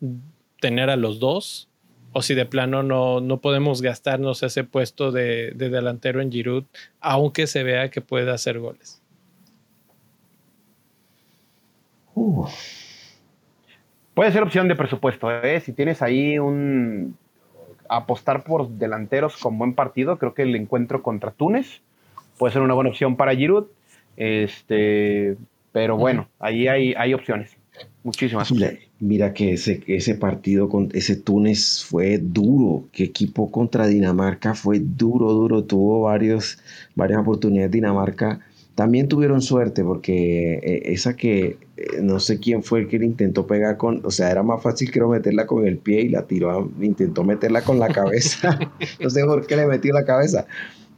[0.60, 1.68] tener a los dos
[2.14, 6.66] o si de plano no, no podemos gastarnos ese puesto de, delantero en Giroud,
[7.00, 9.02] aunque se vea que puede hacer goles.
[14.14, 15.62] Puede ser opción de presupuesto, ¿eh?
[15.62, 17.18] si tienes ahí un
[17.92, 21.82] apostar por delanteros con buen partido, creo que el encuentro contra Túnez
[22.38, 23.66] puede ser una buena opción para Giroud.
[24.18, 25.38] Este,
[25.72, 27.56] pero bueno, ahí hay, hay opciones.
[28.04, 28.52] Muchísimas.
[29.00, 32.86] Mira que ese, ese partido con ese Túnez fue duro.
[32.92, 35.64] Que equipo contra Dinamarca fue duro, duro.
[35.64, 36.60] Tuvo varios,
[36.96, 38.40] varias oportunidades Dinamarca.
[38.76, 43.06] También tuvieron suerte porque eh, esa que eh, no sé quién fue el que le
[43.06, 46.26] intentó pegar con, o sea, era más fácil creo meterla con el pie y la
[46.26, 48.58] tiró, intentó meterla con la cabeza.
[49.00, 50.48] no sé por qué le metió la cabeza,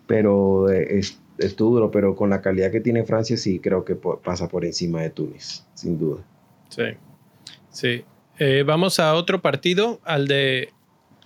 [0.06, 3.96] pero eh, es, estuvo duro, pero con la calidad que tiene Francia sí creo que
[3.96, 6.24] pasa por encima de Túnez, sin duda.
[6.70, 6.84] Sí,
[7.70, 8.06] sí.
[8.66, 10.70] Vamos a otro partido, al de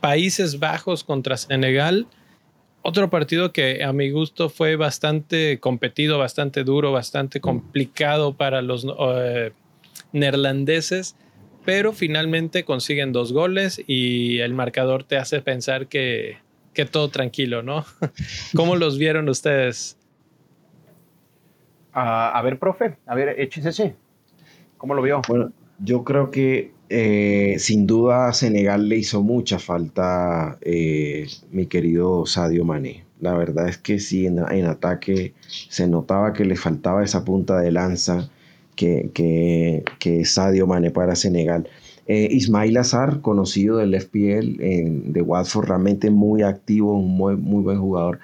[0.02, 2.08] Países Bajos contra Senegal.
[2.82, 8.88] Otro partido que a mi gusto fue bastante competido, bastante duro, bastante complicado para los
[9.00, 9.52] eh,
[10.14, 11.16] neerlandeses,
[11.66, 16.38] pero finalmente consiguen dos goles y el marcador te hace pensar que,
[16.74, 17.86] que todo tranquilo, ¿no?
[18.56, 19.98] ¿Cómo los vieron ustedes?
[22.00, 23.96] a ver, profe, a ver, échese
[24.78, 25.22] ¿Cómo lo vio?
[25.28, 32.26] Bueno, yo creo que eh, sin duda Senegal le hizo mucha falta eh, mi querido
[32.26, 33.06] Sadio Mané.
[33.20, 37.72] La verdad es que sí, en, ataque se notaba que le faltaba esa punta de
[37.72, 38.30] lanza
[38.76, 41.68] que, que, que Sadio Mané para Senegal.
[42.06, 47.80] Eh, Ismail Azar, conocido del FPL de Watford, realmente muy activo, un muy, muy buen
[47.80, 48.20] jugador.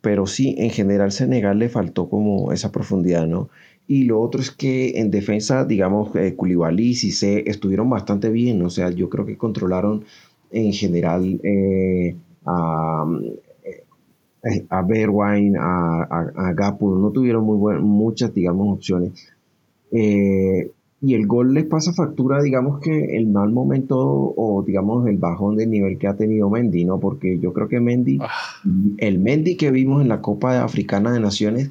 [0.00, 3.50] pero sí, en general Senegal le faltó como esa profundidad, ¿no?
[3.92, 8.62] Y lo otro es que en defensa, digamos, eh, Koulibaly y Cissé estuvieron bastante bien.
[8.62, 10.06] O sea, yo creo que controlaron
[10.50, 13.04] en general eh, a,
[14.44, 16.98] eh, a Berwine, a, a, Gapu.
[16.98, 19.28] No tuvieron muy muchas, digamos, opciones.
[19.90, 20.70] Eh,
[21.02, 25.56] y el gol les pasa factura, digamos que el mal momento o digamos el bajón
[25.56, 26.98] de nivel que ha tenido Mendy, ¿no?
[26.98, 28.30] Porque yo creo que Mendy, ah.
[28.96, 31.70] el Mendy que vimos en la Copa Africana de Naciones,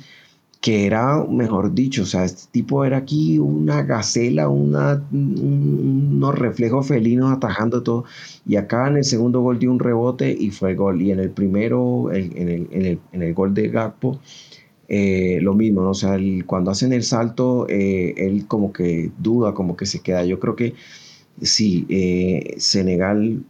[0.61, 6.87] que era, mejor dicho, o sea, este tipo era aquí una gacela, una, unos reflejos
[6.87, 8.05] felinos atajando todo.
[8.45, 11.01] Y acá en el segundo gol dio un rebote y fue el gol.
[11.01, 14.19] Y en el primero, en, el, en, el, en, el, gol de Gakpo,
[14.87, 15.91] eh, lo mismo, ¿no?
[15.91, 20.25] o sea, cuando hacen el salto, eh, él como que duda, como que se queda.
[20.25, 20.75] Yo creo que
[21.41, 23.43] sí, eh, Senegal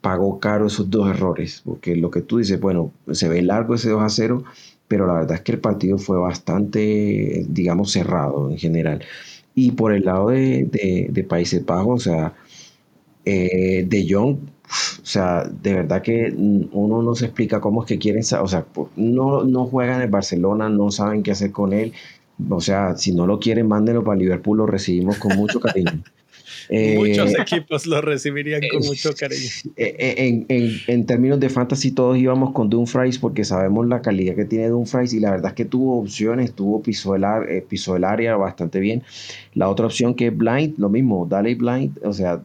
[0.00, 3.90] pagó caro esos dos errores, porque lo que tú dices, bueno, se ve largo ese
[3.90, 4.44] 2 a 0
[4.88, 9.04] pero la verdad es que el partido fue bastante, digamos, cerrado en general.
[9.54, 12.34] Y por el lado de, Países Bajos, o sea,
[13.24, 14.38] eh, de Jong,
[15.02, 18.66] o sea, de verdad que uno no se explica cómo es que quieren, o sea,
[18.96, 21.92] no, no juegan en Barcelona, no saben qué hacer con él.
[22.50, 26.02] O sea, si no lo quieren, mándenlo para Liverpool, lo recibimos con mucho cariño.
[26.70, 29.48] Muchos eh, equipos lo recibirían con eh, mucho cariño.
[29.76, 30.44] Eh,
[30.86, 35.12] en, términos de fantasy, todos íbamos con Dumfries porque sabemos la calidad que tiene Dumfries
[35.14, 37.24] y la verdad es que tuvo opciones, tuvo piso del,
[37.68, 39.02] piso área bastante bien.
[39.54, 42.42] La otra opción que es Blind, lo mismo, Dale Blind, o sea,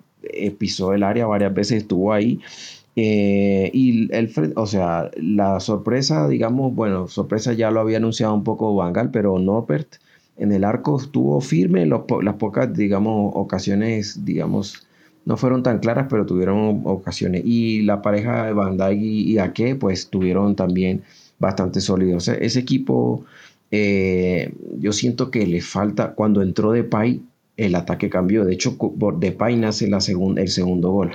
[0.57, 2.39] pisó el área varias veces, estuvo ahí.
[2.95, 8.75] y el, o sea, la sorpresa, digamos, bueno, sorpresa ya lo había anunciado un poco
[8.75, 9.95] Vangal, pero Norbert
[10.41, 14.87] en el arco estuvo firme, las pocas, digamos, ocasiones, digamos,
[15.23, 17.43] no fueron tan claras, pero tuvieron ocasiones.
[17.45, 21.03] Y la pareja de Van y, Ake, pues tuvieron también
[21.37, 22.27] bastante sólidos.
[22.27, 23.23] ese equipo,
[23.69, 27.21] eh, yo siento que le falta, cuando entró Depay,
[27.55, 28.43] el ataque cambió.
[28.43, 28.75] De hecho,
[29.19, 31.11] Depay nace el segundo gol.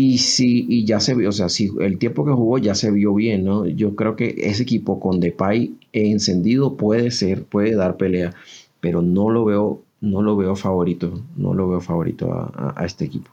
[0.00, 2.92] Y sí, y ya se vio, o sea, si el tiempo que jugó ya se
[2.92, 3.66] vio bien, ¿no?
[3.66, 8.32] Yo creo que ese equipo con Depay encendido puede ser, puede dar pelea,
[8.78, 13.28] pero no lo veo, no lo veo favorito, no lo veo favorito a, este equipo.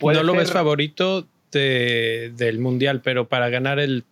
[0.00, 4.02] No lo ves favorito del mundial, pero para ganar el,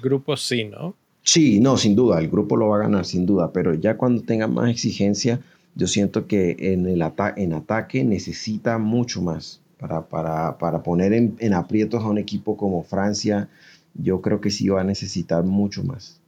[0.00, 0.94] grupo sí, ¿no?
[1.24, 4.22] Sí, no, sin duda, el grupo lo va a ganar, sin duda, pero ya cuando
[4.22, 5.40] tenga más exigencia,
[5.74, 7.02] yo siento que en el
[7.38, 13.48] en ataque necesita mucho más para, para, poner en, aprietos a un equipo como Francia,
[13.94, 16.20] yo creo que sí va a necesitar mucho más.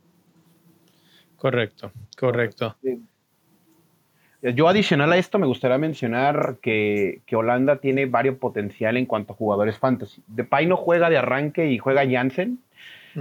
[1.37, 2.77] Correcto, correcto.
[4.43, 9.37] Yo adicional a esto me gustaría mencionar que, Holanda tiene varios potencial en cuanto a
[9.37, 10.23] jugadores fantasy.
[10.27, 12.59] Depay no juega de arranque y juega Jansen.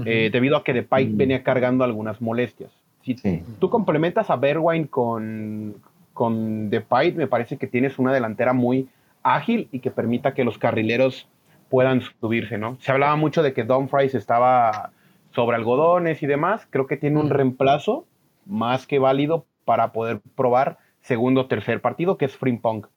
[0.05, 1.17] eh, debido a que Depay mm.
[1.17, 2.71] venía cargando algunas molestias.
[3.03, 3.15] Si
[3.59, 5.75] tú complementas a Bergwijn con,
[6.13, 8.89] con Depay, me parece que tienes una delantera muy
[9.35, 11.27] ágil y que permita que los carrileros
[11.69, 12.77] puedan subirse, ¿no?
[12.79, 14.91] Se hablaba mucho de que Dumfries estaba
[15.31, 16.67] sobre algodones y demás.
[16.69, 18.05] Creo que tiene un reemplazo
[18.45, 22.87] más que válido para poder probar segundo o tercer partido, que es Frimpong.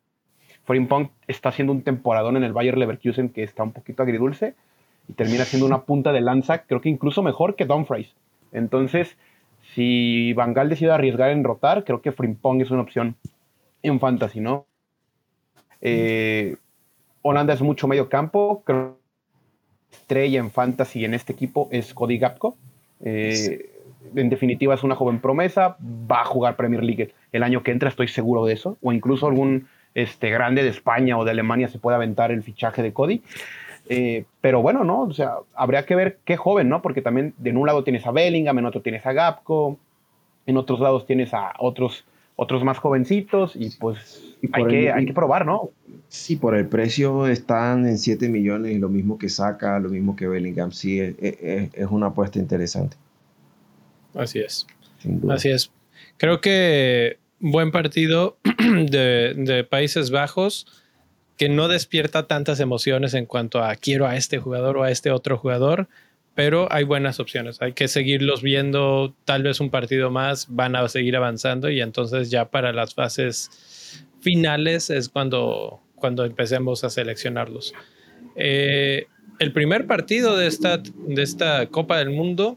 [0.65, 4.55] Frimpong está haciendo un temporadón en el Bayer Leverkusen que está un poquito agridulce
[5.09, 8.15] y termina siendo una punta de lanza, creo que incluso mejor que Dumfries.
[8.53, 9.17] Entonces,
[9.75, 13.17] si Van Gaal decide arriesgar en rotar, creo que Frimpong es una opción
[13.83, 14.67] en fantasy, ¿no?
[15.81, 16.57] Eh,
[17.23, 18.97] Holanda es mucho medio campo, creo
[19.91, 22.57] que estrella en fantasy en este equipo es Cody Gapco.
[23.03, 23.71] Eh,
[24.15, 27.89] en definitiva es una joven promesa, va a jugar Premier League el año que entra,
[27.89, 31.79] estoy seguro de eso, o incluso algún este, grande de España o de Alemania se
[31.79, 33.23] puede aventar el fichaje de Cody.
[33.89, 35.03] Eh, pero bueno, ¿no?
[35.03, 36.81] O sea, habría que ver qué joven, ¿no?
[36.81, 39.79] Porque también de un lado tienes a Bellingham, en otro tienes a Gapco,
[40.47, 42.05] en otros lados tienes a otros,
[42.41, 44.23] otros más jovencitos y pues
[44.53, 45.73] hay, que, hay que probar, ¿no?
[46.09, 50.27] Sí, por el precio están en 7 millones lo mismo que saca, lo mismo que
[50.27, 50.73] Bellingham.
[50.73, 52.97] Sí, es una apuesta interesante.
[54.15, 54.67] Así es.
[55.29, 55.71] Así es.
[56.17, 60.67] Creo que buen partido de, Países Bajos
[61.37, 65.11] que no despierta tantas emociones en cuanto a quiero a este jugador o a este
[65.11, 65.89] otro jugador,
[66.41, 67.61] pero hay buenas opciones.
[67.61, 72.31] Hay que seguirlos viendo, tal vez un partido más, van a seguir avanzando y entonces
[72.31, 77.75] ya para las fases finales es cuando, cuando empecemos a seleccionarlos.
[78.37, 79.07] Eh,
[79.39, 82.57] el primer partido de esta, de esta Copa del Mundo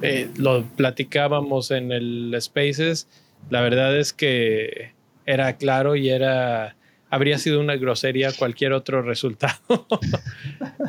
[0.00, 3.08] eh, lo platicábamos en el Spaces,
[3.50, 4.92] la verdad es que
[5.26, 6.76] era claro y era
[7.10, 9.58] habría sido una grosería cualquier otro resultado.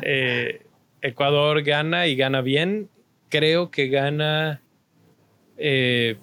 [0.02, 0.62] Eh,
[1.02, 2.88] Ecuador gana y gana bien.
[3.28, 4.62] Creo que gana
[5.56, 6.16] eh,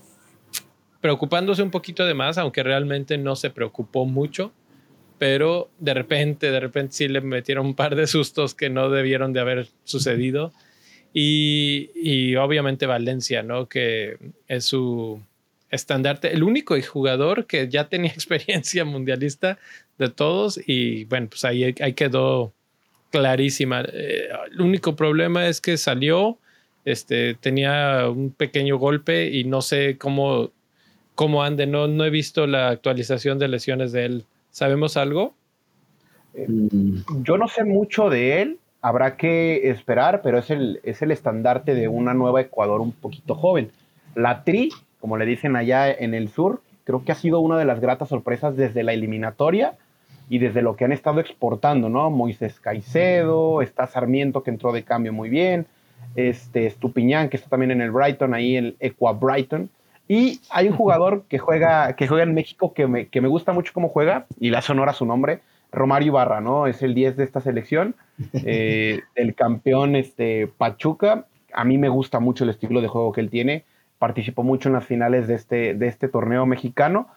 [1.02, 4.52] preocupándose un poquito de más, aunque realmente no se preocupó mucho.
[5.18, 9.32] Pero de repente, de repente sí le metieron un par de sustos que no debieron
[9.32, 10.52] de haber sucedido.
[11.14, 13.70] Y, obviamente Valencia, ¿no?
[13.70, 14.18] Que
[14.50, 15.22] es su
[15.70, 19.58] estandarte, el único jugador que ya tenía experiencia mundialista
[19.98, 22.54] de todos y bueno, pues ahí, ahí quedó
[23.20, 23.82] clarísima.
[23.82, 26.38] Eh, el único problema es que salió,
[26.84, 30.52] este, tenía un pequeño golpe y no sé cómo,
[31.16, 34.26] cómo ande, no, no he visto la actualización de lesiones de él.
[34.52, 35.34] ¿Sabemos algo?
[36.34, 41.74] Yo no sé mucho de él, habrá que esperar, pero es el, es el estandarte
[41.76, 43.72] de una nueva Ecuador un poquito joven.
[44.16, 47.66] La Tri, como le dicen allá en el sur, creo que ha sido una de
[47.66, 49.76] las gratas sorpresas desde la eliminatoria
[50.30, 52.10] y desde lo que han estado exportando, ¿no?
[52.10, 55.68] Moisés Caicedo, está Sarmiento que entró de cambio muy bien,
[56.16, 59.70] este Estupiñán que está también en el Brighton, ahí el Equa Brighton.
[60.08, 63.54] Y hay un jugador que juega, que juega en México que me, que me gusta
[63.54, 66.68] mucho cómo juega y la sonora su nombre, Romario Ibarra, ¿no?
[66.68, 67.96] Es el 10 de esta selección,
[68.34, 71.26] eh, el campeón este, Pachuca.
[71.54, 73.66] A mí me gusta mucho el estilo de juego que él tiene.
[73.98, 77.08] Participó mucho en las finales de este, de este torneo mexicano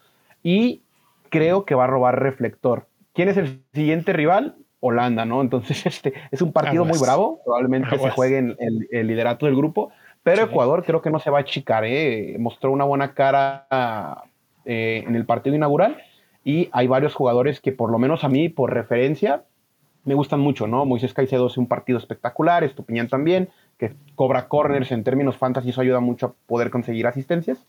[0.42, 0.80] y
[1.28, 2.86] creo que va a robar reflector.
[3.18, 4.54] ¿Quién es el siguiente rival?
[4.78, 5.40] Holanda, ¿no?
[5.40, 7.40] Entonces, este es un partido muy bravo.
[7.44, 9.90] Probablemente se juegue en el, liderato del grupo.
[10.22, 12.36] Pero Ecuador creo que no se va a achicar, ¿eh?
[12.38, 13.66] Mostró una buena cara
[14.64, 16.00] eh, en el partido inaugural
[16.44, 19.42] y hay varios jugadores que por lo menos a mí, por referencia,
[20.04, 20.84] me gustan mucho, ¿no?
[20.84, 25.80] Moisés Caicedo es un partido espectacular, Estupiñán también, que cobra corners en términos fantasy, eso
[25.80, 27.66] ayuda mucho a poder conseguir asistencias.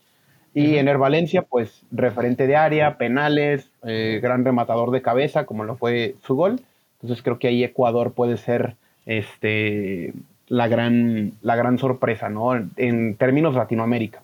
[0.54, 5.76] Y Ener Valencia, pues referente de área, penales, eh, gran rematador de cabeza, como lo
[5.76, 6.60] fue su gol.
[7.02, 10.14] Entonces creo que ahí Ecuador puede ser este,
[10.48, 12.56] la, gran, la gran sorpresa, ¿no?
[12.76, 14.22] En términos Latinoamérica.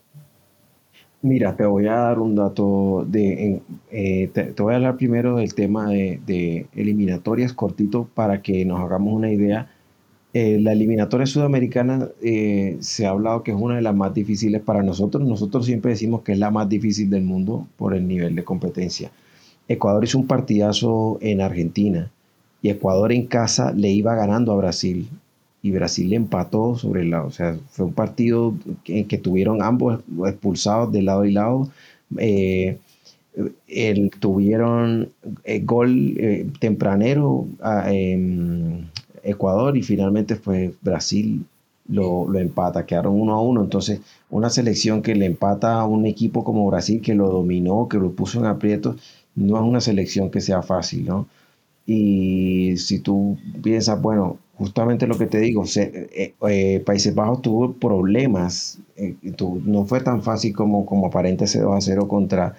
[1.26, 3.60] Mira, te voy a dar un dato de,
[3.90, 9.12] eh, te, voy a hablar primero del tema de, eliminatorias cortito para que nos hagamos
[9.12, 9.72] una idea.
[10.38, 14.62] Eh, la eliminatoria sudamericana eh, se ha hablado que es una de las más difíciles
[14.62, 15.26] para nosotros.
[15.26, 19.12] Nosotros siempre decimos que es la más difícil del mundo por el nivel de competencia.
[19.70, 22.12] Ecuador hizo un partidazo en Argentina
[22.62, 25.08] y Ecuador en casa le iba ganando a Brasil
[25.62, 27.28] y Brasil le empató sobre el lado.
[27.28, 28.56] O sea, fue un partido
[28.88, 31.70] en que tuvieron ambos expulsados de lado y lado.
[32.18, 32.78] Eh,
[34.20, 35.14] tuvieron
[35.64, 36.18] gol
[36.60, 37.90] tempranero a
[39.26, 41.46] Ecuador y finalmente fue Brasil
[41.88, 43.64] lo, lo, empata, quedaron uno a uno.
[43.64, 47.98] Entonces, una selección que le empata a un equipo como Brasil que lo dominó, que
[47.98, 48.98] lo puso en aprietos,
[49.36, 51.28] no es una selección que sea fácil, ¿no?
[51.86, 57.74] Y si tú piensas, bueno, justamente lo que te digo, eh, eh, Países Bajos tuvo
[57.74, 58.80] problemas,
[59.66, 62.56] no fue tan fácil como, como aparente ese 2 a 0 contra,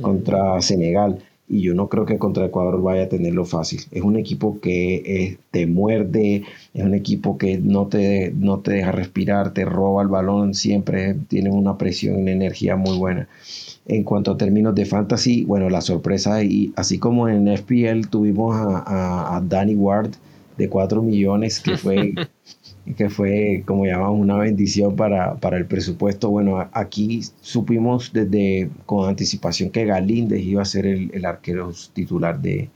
[0.00, 1.18] contra Senegal
[1.50, 3.80] y yo no creo que contra Ecuador vaya a tenerlo fácil.
[3.90, 8.74] Es un equipo que eh, te muerde, es un equipo que no te, no te
[8.74, 13.28] deja respirar, te roba el balón, siempre tiene una presión y una energía muy buena.
[13.86, 18.54] En cuanto a términos de fantasy, bueno, la sorpresa, y así como en FPL tuvimos
[18.54, 20.12] a, a Danny Ward
[20.56, 22.14] de 4 millones, que fue
[22.96, 26.30] que fue, como llamamos, una bendición para, el presupuesto.
[26.30, 32.68] Bueno, aquí supimos desde con anticipación que Galíndez iba a ser el, arquero titular de,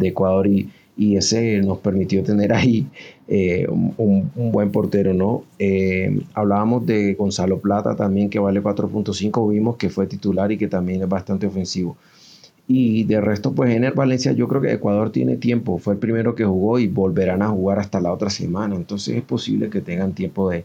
[0.00, 0.70] Ecuador y,
[1.16, 2.86] ese nos permitió tener ahí
[3.28, 5.44] eh, un, buen portero, ¿no?
[5.58, 10.66] Eh, hablábamos de Gonzalo Plata también, que vale 4.5, vimos que fue titular y que
[10.66, 11.96] también es bastante ofensivo.
[12.70, 15.78] Y de resto, pues en el Valencia yo creo que Ecuador tiene tiempo.
[15.78, 18.76] Fue el primero que jugó y volverán a jugar hasta la otra semana.
[18.76, 20.64] Entonces es posible que tengan tiempo de,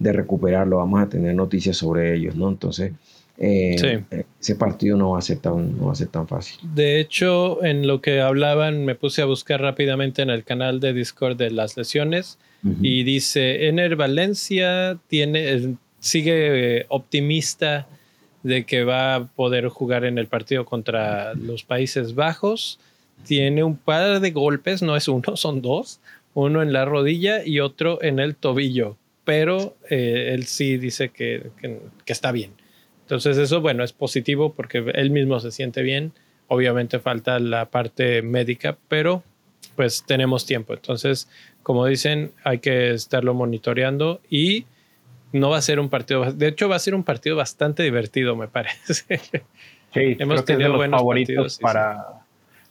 [0.00, 0.78] recuperarlo.
[0.78, 2.48] Vamos a tener noticias sobre ellos, ¿no?
[2.48, 2.92] Entonces
[3.36, 4.02] eh,
[4.40, 6.58] ese partido no va, a ser tan, no va a ser tan fácil.
[6.74, 10.94] De hecho, en lo que hablaban, me puse a buscar rápidamente en el canal de
[10.94, 12.38] Discord de las lesiones
[12.80, 17.88] y dice, Ener Valencia tiene, sigue eh, optimista
[18.42, 22.78] de que va a poder jugar en el partido contra los Países Bajos.
[23.24, 26.00] Tiene un par de golpes, no es uno, son dos.
[26.34, 28.96] Uno en la rodilla y otro en el tobillo.
[29.24, 31.50] Pero eh, él sí dice que,
[32.06, 32.52] está bien.
[33.02, 36.12] Entonces eso, bueno, es positivo porque él mismo se siente bien.
[36.48, 39.22] Obviamente falta la parte médica, pero
[39.76, 40.74] pues tenemos tiempo.
[40.74, 41.28] Entonces,
[41.62, 44.64] como dicen, hay que estarlo monitoreando y
[45.32, 48.36] no va a ser un partido, de hecho va a ser un partido bastante divertido,
[48.36, 49.18] me parece.
[49.18, 52.22] Sí, hemos tenido buenos favoritos para,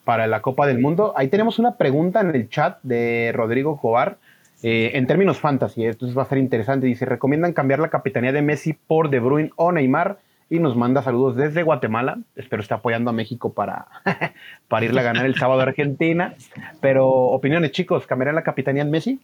[0.03, 1.14] para la Copa del Mundo.
[1.16, 4.18] Ahí tenemos una pregunta en el chat de Rodrigo Cobar.
[4.64, 6.86] Eh, en términos fantasy, entonces va a ser interesante.
[6.86, 10.20] Dice, ¿recomiendan cambiar la capitanía de Messi por De Bruyne o Neymar?
[10.51, 12.20] Y nos manda saludos desde Guatemala.
[12.36, 13.88] Espero esté apoyando a México para,
[14.68, 16.36] para irle a ganar el sábado a Argentina.
[16.80, 19.20] Pero, opiniones, chicos, ¿cambiarían la capitanía en Messi?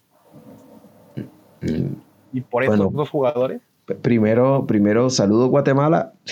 [2.33, 3.61] Y por esos dos jugadores.
[4.01, 6.13] Primero, primero saludo Guatemala.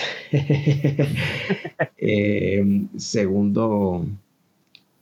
[1.98, 4.06] Eh, segundo,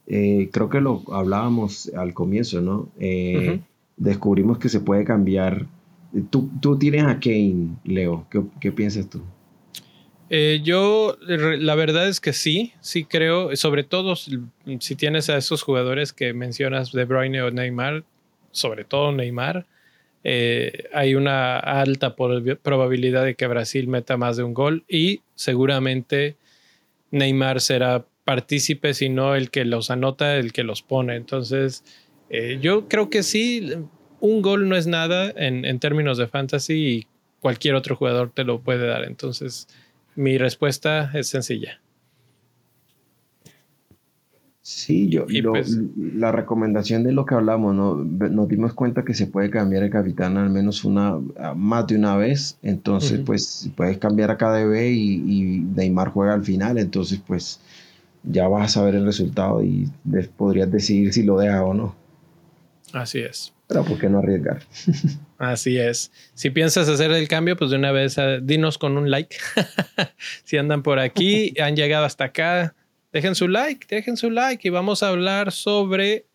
[0.07, 2.89] eh, creo que lo hablábamos al comienzo, ¿no?
[2.99, 3.59] Eh,
[3.95, 5.67] descubrimos que se puede cambiar.
[6.31, 8.25] Tú, tú tienes a Kane, Leo.
[8.59, 9.21] ¿Qué, piensas tú?
[10.63, 16.11] yo, la verdad es que sí, sí creo, sobre todo si tienes a esos jugadores
[16.11, 18.03] que mencionas, De Bruyne o Neymar,
[18.51, 19.67] sobre todo Neymar,
[20.27, 26.35] eh, hay una alta probabilidad de que Brasil meta más de un gol y seguramente
[27.11, 31.15] Neymar será partícipe, si no el que los anota, el que los pone.
[31.15, 31.83] Entonces,
[32.31, 33.71] eh, yo creo que sí,
[34.19, 37.07] un gol no es nada en, en, términos de fantasy y
[37.39, 39.03] cualquier otro jugador te lo puede dar.
[39.03, 39.67] Entonces,
[40.15, 41.79] mi respuesta es sencilla.
[44.67, 47.97] Sí, yo, pues la recomendación de lo que hablamos, ¿no?
[48.03, 51.19] nos dimos cuenta que se puede cambiar el capitán al menos una,
[51.55, 56.43] más de una vez, entonces pues puedes cambiar a KDB y, y, Neymar juega al
[56.43, 57.59] final, entonces pues
[58.23, 59.87] ya vas a saber el resultado y
[60.35, 61.95] podrías decidir si lo deja o no.
[62.91, 63.53] Así es.
[63.67, 64.63] Pero ¿por qué no arriesgar?
[65.37, 66.11] Así es.
[66.33, 69.37] Si piensas hacer el cambio, pues de una vez ah, dinos con un like.
[70.43, 72.73] si andan por aquí, han llegado hasta acá
[73.15, 76.25] Dejen su like, dejen su like y vamos a hablar sobre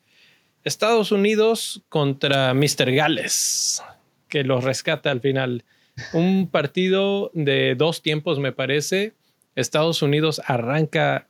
[0.65, 2.91] Estados Unidos contra Mr.
[2.93, 3.83] Gales,
[4.29, 5.65] que los rescata al final.
[6.15, 9.13] Un partido de dos tiempos, me parece.
[9.57, 11.29] Estados Unidos arranca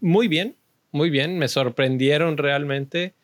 [0.00, 0.54] muy bien,
[0.92, 1.36] muy bien.
[1.36, 3.14] Me sorprendieron realmente.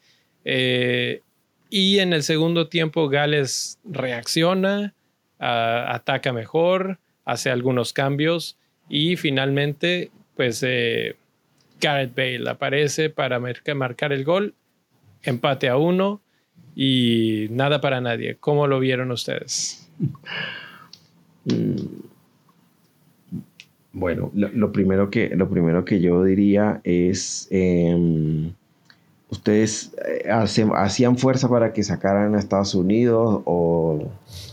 [0.44, 1.22] Eh,
[1.70, 4.94] y en el segundo tiempo, Gales reacciona,
[5.38, 8.58] ataca mejor, hace algunos cambios
[8.88, 11.14] y finalmente, pues eh,
[11.80, 14.54] Gareth Bale aparece para marcar el gol,
[15.22, 16.20] empate a uno
[16.74, 18.36] y nada para nadie.
[18.36, 19.90] ¿Cómo lo vieron ustedes?
[21.44, 22.08] Mm.
[23.92, 28.52] Bueno, lo, primero, que, lo primero que yo diría es, em,
[29.28, 34.08] ¿ustedes eh, hacían fuerza para que sacaran a Estados Unidos o,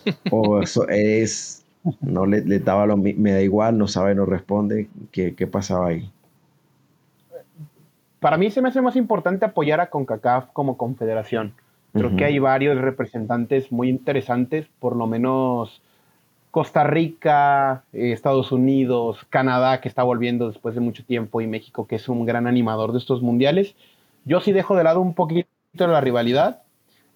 [0.64, 1.64] eso es,
[2.02, 4.88] no le, daba lo, me da igual, no sabe, no responde?
[5.12, 6.10] ¿Qué, qué pasaba ahí?
[8.26, 11.54] Para mí se me hace más importante apoyar a CONCACAF como confederación.
[11.94, 15.84] Creo que hay varios representantes muy interesantes, por lo menos
[16.50, 21.86] Costa Rica, eh, Estados Unidos, Canadá, que está volviendo después de mucho tiempo, y México,
[21.86, 23.76] que es un gran animador de estos mundiales.
[24.24, 25.48] Yo sí dejo de lado un poquito
[25.78, 26.64] la rivalidad.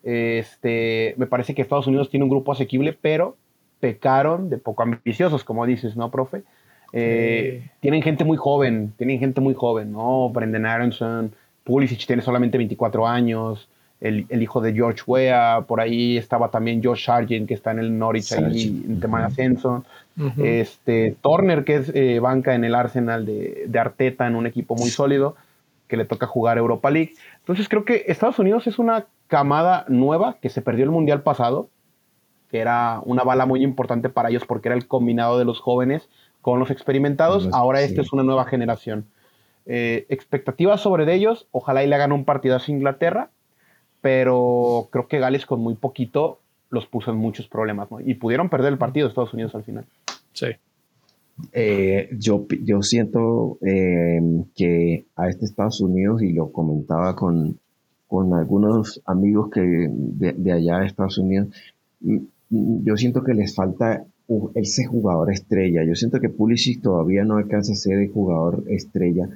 [0.04, 3.36] Este, me parece que Estados Unidos tiene un grupo asequible, pero
[3.80, 6.44] pecaron de poco ambiciosos, como dices, ¿no, profe?
[6.94, 10.30] Eh, tienen gente muy joven, tienen gente muy joven, ¿no?
[10.30, 11.32] Brendan Aronson,
[11.64, 13.68] Pulisic tiene solamente 24 años,
[14.02, 17.98] el, hijo de George Weah, por ahí estaba también Josh Sargent, que está en el
[17.98, 19.84] Norwich ahí en tema de ascenso.
[20.38, 24.76] este, Turner, que es eh, banca en el Arsenal de, de, Arteta, en un equipo
[24.76, 25.36] muy sólido,
[25.88, 27.14] que le toca jugar Europa League.
[27.40, 31.70] Entonces creo que Estados Unidos es una camada nueva que se perdió el Mundial pasado,
[32.50, 36.10] que era una bala muy importante para ellos porque era el combinado de los jóvenes
[36.42, 37.50] con los experimentados.
[37.52, 39.06] Ahora esta es una nueva generación.
[39.66, 43.30] Eh, expectativas sobre ellos, ojalá y le hagan un partido a Inglaterra,
[44.02, 48.00] pero creo que Gales con muy poquito los puso en muchos problemas, ¿no?
[48.00, 49.86] Y pudieron perder el partido de Estados Unidos al final.
[50.34, 50.48] Sí.
[51.54, 54.20] Eh, yo, yo siento eh,
[54.56, 57.60] que a este Estados Unidos, y lo comentaba con,
[58.08, 61.48] con algunos amigos que de, de allá de Estados Unidos,
[62.02, 62.18] mm,
[62.84, 64.04] yo siento que les falta
[64.56, 65.84] ese jugador estrella.
[65.84, 69.30] Yo siento que Pulisic todavía no alcanza a ser el jugador estrella.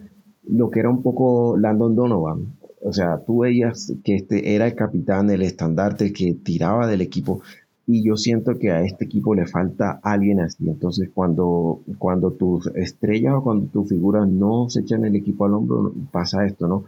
[0.48, 2.54] Lo que era un poco Landon Donovan.
[2.82, 7.02] O sea, tú veías que este era el capitán, el estandarte, el que tiraba del
[7.02, 7.42] equipo.
[7.88, 10.70] Y yo siento que a este equipo le falta alguien así.
[10.70, 15.54] Entonces, cuando, cuando tus estrellas o cuando tus figuras no se echan el equipo al
[15.54, 16.86] hombro, pasa esto, ¿no?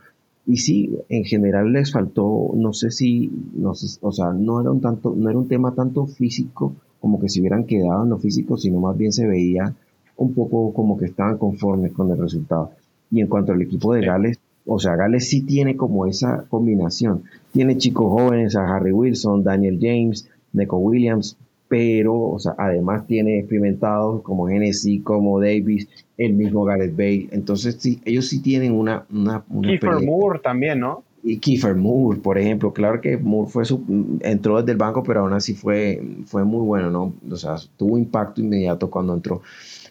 [0.47, 4.71] Y sí, en general les faltó, no sé si, no sé, o sea, no era
[4.71, 8.17] un tanto, no era un tema tanto físico como que se hubieran quedado en lo
[8.17, 9.73] físico, sino más bien se veía
[10.17, 12.71] un poco como que estaban conformes con el resultado.
[13.11, 17.23] Y en cuanto al equipo de Gales, o sea, Gales sí tiene como esa combinación.
[17.51, 21.37] Tiene chicos jóvenes, a Harry Wilson, Daniel James, Neco Williams,
[21.75, 27.27] pero, o sea, además tiene experimentados como Genesis, como Davis, el mismo Gareth Bale.
[27.33, 29.05] Entonces, sí, ellos sí tienen una...
[29.11, 31.03] una, Kiefer Moore también, ¿no?
[31.21, 32.71] Y Kiefer Moore, por ejemplo.
[32.71, 33.83] Claro que Moore fue su,
[34.21, 37.13] entró desde el banco, pero aún así fue, fue muy bueno, ¿no?
[37.29, 39.41] O sea, tuvo impacto inmediato cuando entró.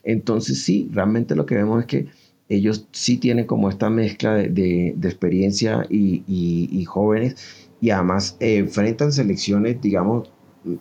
[0.04, 2.06] Entonces, sí, realmente lo que vemos es que
[2.48, 8.56] ellos sí tienen como esta mezcla de, de, experiencia y, y, jóvenes y además eh,
[8.56, 10.30] enfrentan selecciones, digamos,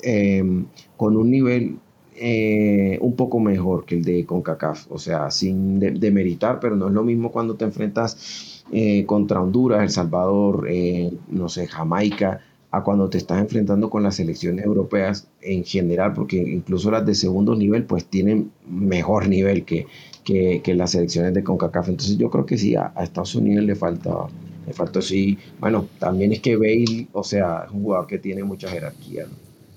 [0.02, 0.66] em,
[0.98, 1.78] con un nivel
[2.16, 6.94] eh, un poco mejor que el de CONCACAF, o sea, sin demeritar, pero no es
[6.94, 12.84] lo mismo cuando te enfrentas eh, contra Honduras, El Salvador, eh, no sé, Jamaica, a
[12.84, 17.56] cuando te estás enfrentando con las selecciones europeas en general, porque incluso las de segundo
[17.56, 19.88] nivel pues tienen mejor nivel que,
[20.24, 21.90] que, las selecciones de CONCACAF.
[21.90, 24.28] Entonces yo creo que sí, a, Estados Unidos le falta,
[24.66, 28.44] le falta sí, bueno, también es que Bale, o sea, es un jugador que tiene
[28.44, 29.26] mucha jerarquía.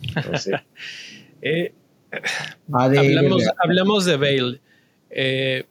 [0.03, 0.61] Entonces...
[2.73, 4.61] hablamos, hablamos, de Bale.
[5.11, 5.65] Eh,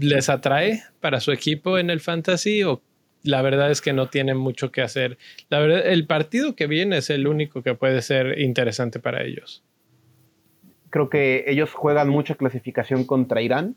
[0.00, 2.82] ¿Les atrae para su equipo en el fantasy o
[3.22, 5.18] la verdad es que no tienen mucho que hacer?
[5.48, 9.62] La verdad, el partido que viene es el único que puede ser interesante para ellos.
[10.90, 13.76] Creo que ellos juegan mucha clasificación contra Irán.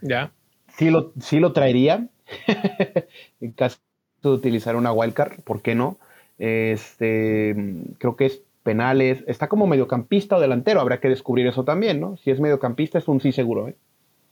[0.00, 0.32] Ya.
[0.76, 2.08] Sí lo, sí lo traería.
[3.40, 3.78] en caso
[4.22, 5.98] de utilizar una wildcard, ¿por qué no?
[6.38, 7.54] Este,
[7.98, 9.24] creo que es penales.
[9.26, 12.16] Está como mediocampista o delantero, habrá que descubrir eso también, ¿no?
[12.18, 13.76] Si es mediocampista es un sí seguro, ¿eh?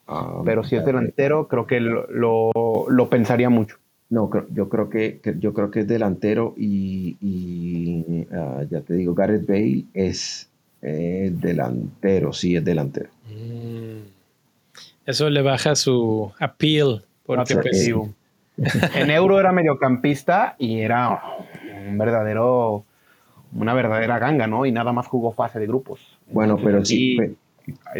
[0.07, 2.09] Ah, Pero si es delantero, creo que lo,
[2.89, 3.77] lo, pensaría mucho.
[4.09, 9.47] No, yo creo que, yo creo que es delantero y, ah, ya te digo, Gareth
[9.47, 10.51] Bale es
[10.81, 13.11] delantero, sí es delantero.
[13.29, 14.01] Mm.
[15.07, 17.05] Eso le baja su appeal.
[17.25, 17.89] Porque pues,
[18.95, 21.23] en Euro era mediocampista y era
[21.89, 22.85] un verdadero
[23.53, 24.67] una verdadera ganga, ¿no?
[24.67, 26.01] Y nada más jugó fase de grupos.
[26.31, 27.17] Bueno, pero sí,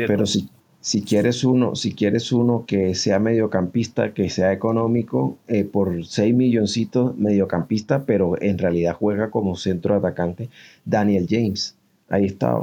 [0.07, 0.49] pero si,
[0.81, 6.35] si quieres uno, si quieres uno que sea mediocampista, que sea económico, eh, por 6
[6.35, 10.49] milloncitos mediocampista, pero en realidad juega como centro atacante,
[10.85, 11.77] Daniel James.
[12.09, 12.57] Ahí está.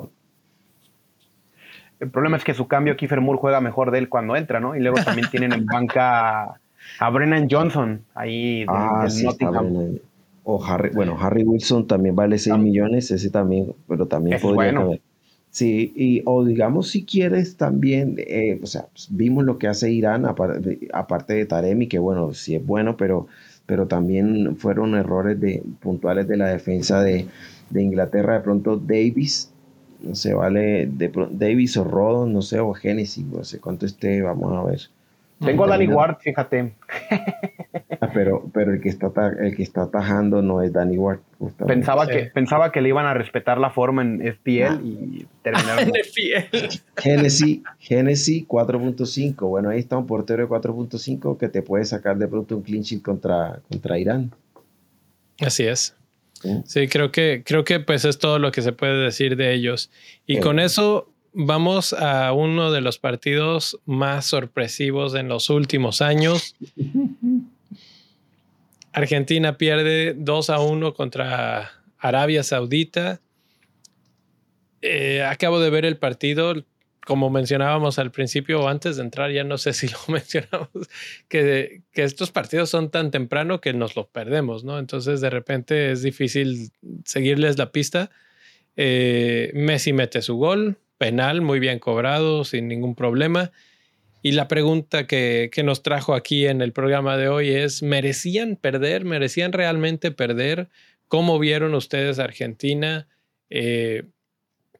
[2.00, 4.76] El problema es que su cambio, Kiefer Moore juega mejor de él cuando entra, ¿no?
[4.76, 6.60] Y luego también tienen en banca
[7.00, 10.00] a Brennan Johnson, ahí del, ah, Nottingham.
[10.50, 14.98] O Harry, bueno, Harry Wilson también vale 6 millones, ese también, pero también podría bueno.
[15.50, 19.92] Sí, y, o digamos si quieres también, eh, o sea, pues, vimos lo que hace
[19.92, 23.28] Irán, aparte de Taremi, que bueno, sí es bueno, pero,
[23.66, 27.28] pero también fueron errores de, puntuales de la defensa de,
[27.76, 28.36] Inglaterra.
[28.36, 29.52] De pronto Davis,
[30.00, 34.22] no sé, vale, de, Davis o Rodon, no sé, o Genesis, no sé cuánto esté,
[34.22, 34.80] vamos a ver.
[35.44, 36.72] Tengo a Danny Ward, fíjate.
[38.00, 39.08] Ah, pero, pero el que está
[39.40, 41.20] el que está atajando no es Danny Ward.
[41.66, 45.92] Pensaba que, pensaba que le iban a respetar la forma en FPL y terminaron.
[46.98, 49.48] Genesis, Genesis 4.5.
[49.48, 52.84] Bueno, ahí está un portero de 4.5 que te puede sacar de pronto un clean
[52.84, 54.32] sheet contra, contra Irán.
[55.40, 55.96] Así es.
[56.66, 59.90] Sí, creo que, creo que pues es todo lo que se puede decir de ellos.
[60.26, 66.56] Y con eso vamos a uno de los partidos más sorpresivos en los últimos años.
[68.98, 73.22] Argentina pierde 2 a 1 contra Arabia Saudita.
[74.82, 76.66] Eh, acabo de ver el partido,
[77.06, 80.70] como mencionábamos al principio o antes de entrar, ya no sé si lo mencionamos,
[81.28, 84.80] que, estos partidos son tan temprano que nos los perdemos, ¿no?
[84.80, 86.72] Entonces de repente es difícil
[87.06, 88.10] seguirles la pista.
[88.76, 93.52] Eh, Messi mete su gol, penal, muy bien cobrado, sin ningún problema.
[94.28, 98.58] Y la pregunta que, que, nos trajo aquí en el programa de hoy es, ¿merecían
[98.58, 99.06] perder?
[99.06, 100.68] ¿Merecían realmente perder?
[101.08, 103.08] ¿Cómo vieron ustedes a Argentina?
[103.50, 104.04] Eh,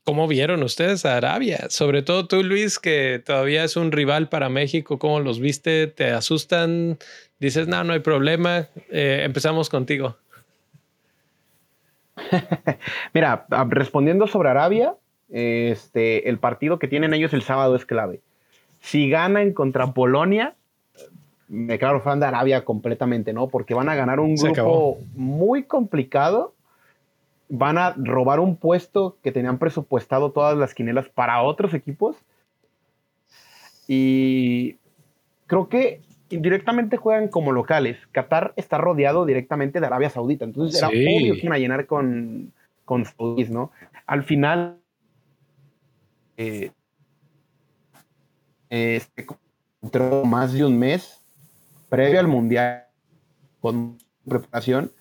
[0.04, 1.68] ¿Cómo vieron ustedes a Arabia?
[1.70, 5.00] Sobre todo tú, Luis, que todavía es un rival para México.
[5.00, 5.88] ¿Cómo los viste?
[5.88, 6.98] ¿Te asustan?
[7.40, 8.68] Dices, no, no hay problema.
[8.92, 10.18] Eh, empezamos contigo.
[13.14, 14.96] Mira, respondiendo sobre Arabia,
[15.30, 18.20] este, el partido que tienen ellos el sábado es clave.
[18.88, 20.56] Si ganan contra Polonia,
[21.50, 23.50] me claro fan de Arabia completamente, ¿no?
[23.50, 26.54] Porque van a ganar un grupo muy complicado.
[27.50, 32.16] Van a robar un puesto que tenían presupuestado todas las quinelas para otros equipos.
[33.90, 34.78] Y
[35.48, 37.98] creo que indirectamente juegan como locales.
[38.14, 40.46] Qatar está rodeado directamente de Arabia Saudita.
[40.46, 42.54] Entonces era obvio que iban a llenar con,
[42.86, 43.70] con saudíes, ¿no?
[44.06, 44.78] Al final.
[46.38, 46.72] Eh,
[48.70, 49.26] este,
[49.82, 51.24] entró más de un mes
[51.90, 52.86] previo al Mundial
[53.60, 53.98] con
[54.28, 54.92] preparación.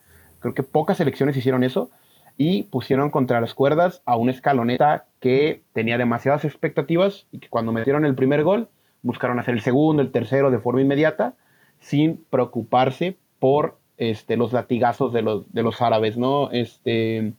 [0.40, 1.90] Creo que pocas selecciones hicieron eso
[2.36, 7.72] y pusieron contra las cuerdas a un escaloneta que tenía demasiadas expectativas y que cuando
[7.72, 8.68] metieron el primer gol
[9.02, 11.34] buscaron hacer el segundo, el tercero de forma inmediata
[11.80, 16.50] sin preocuparse por este, los latigazos de los, de los árabes, ¿no?
[16.50, 17.32] Este,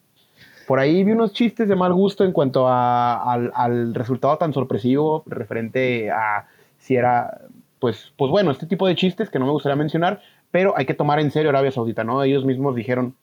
[0.67, 5.23] por ahí vi unos chistes de mal gusto en cuanto al, al resultado tan sorpresivo
[5.25, 6.47] referente a
[6.77, 7.47] si era
[7.79, 10.93] pues, pues bueno, este tipo de chistes que no me gustaría mencionar, pero hay que
[10.93, 12.23] tomar en serio Arabia Saudita, ¿no?
[12.23, 13.15] Ellos mismos dijeron,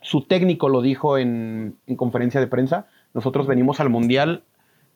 [0.00, 4.42] su técnico lo dijo en, conferencia de prensa, nosotros venimos al Mundial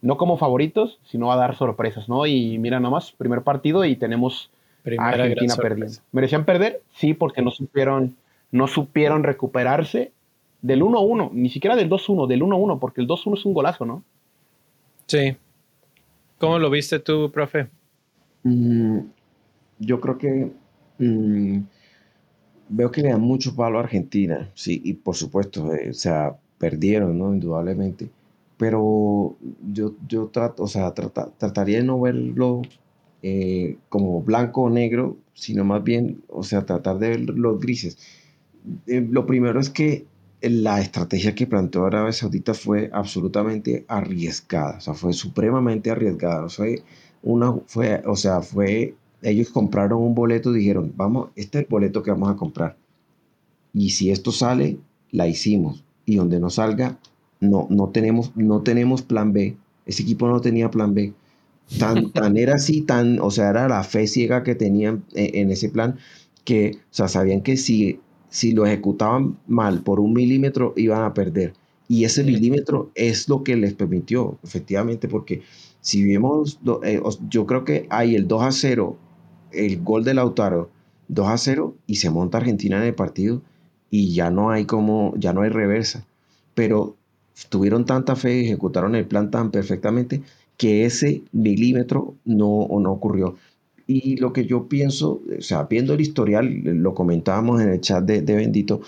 [0.01, 2.27] no como favoritos, sino a dar sorpresas, ¿no?
[2.27, 4.51] Y mira nomás, primer partido y tenemos
[4.99, 5.97] a Argentina perdiendo.
[6.13, 6.83] ¿Merecían perder?
[6.95, 8.17] Sí, porque no supieron,
[8.53, 10.13] no supieron recuperarse
[10.63, 14.03] del 1-1, ni siquiera del 2-1, del 1-1, porque el 2-1 es un golazo, ¿no?
[15.07, 15.37] Sí.
[16.39, 17.69] ¿Cómo lo viste tú, profe?
[18.43, 18.99] Mm,
[19.79, 20.53] yo creo que
[20.99, 21.59] mm,
[22.69, 26.37] veo que le dan mucho palo a Argentina, sí, y por supuesto, eh, o sea,
[26.59, 27.33] perdieron, ¿no?
[27.33, 28.11] Indudablemente.
[28.57, 29.37] Pero
[29.73, 32.63] yo, yo trato, o sea, trataría de no verlo
[33.23, 37.99] eh, como blanco o negro, sino más bien, o sea, tratar de ver los grises.
[38.87, 40.05] Eh, lo primero es que
[40.41, 46.45] la estrategia que planteó Arabia Saudita fue absolutamente arriesgada, o sea, fue supremamente arriesgada.
[46.45, 46.66] O sea,
[47.22, 51.70] una fue, o sea, fue, ellos compraron un boleto y dijeron, vamos, este es el
[51.70, 52.76] boleto que vamos a comprar.
[53.72, 54.78] Y si esto sale,
[55.11, 55.84] la hicimos.
[56.05, 56.99] Y donde no salga,
[57.41, 59.57] no, no tenemos, no tenemos plan B.
[59.86, 61.14] Ese equipo no tenía plan B.
[61.78, 65.51] Tan, tan era así, tan, o sea, era la fe ciega que tenían en, en
[65.51, 65.99] ese plan
[66.45, 71.14] que, o sea, sabían que si, si lo ejecutaban mal por un milímetro iban a
[71.14, 71.55] perder.
[71.89, 75.43] Y ese milímetro es lo que les permitió, efectivamente, porque
[75.81, 78.97] si vemos, eh, yo creo que hay el 2 a 0,
[79.53, 80.70] el gol de Lautaro,
[81.09, 83.43] 2 a 0 y se monta Argentina en el partido
[83.91, 86.07] y ya no hay como, ya no hay reversa.
[86.55, 86.97] Pero
[87.49, 90.22] tuvieron tanta fe y ejecutaron el plan tan perfectamente
[90.57, 93.37] que ese milímetro no, no ocurrió.
[93.91, 98.05] Y lo que yo pienso, o sea, viendo el historial, lo comentábamos en el chat
[98.05, 98.82] de, de Bendito,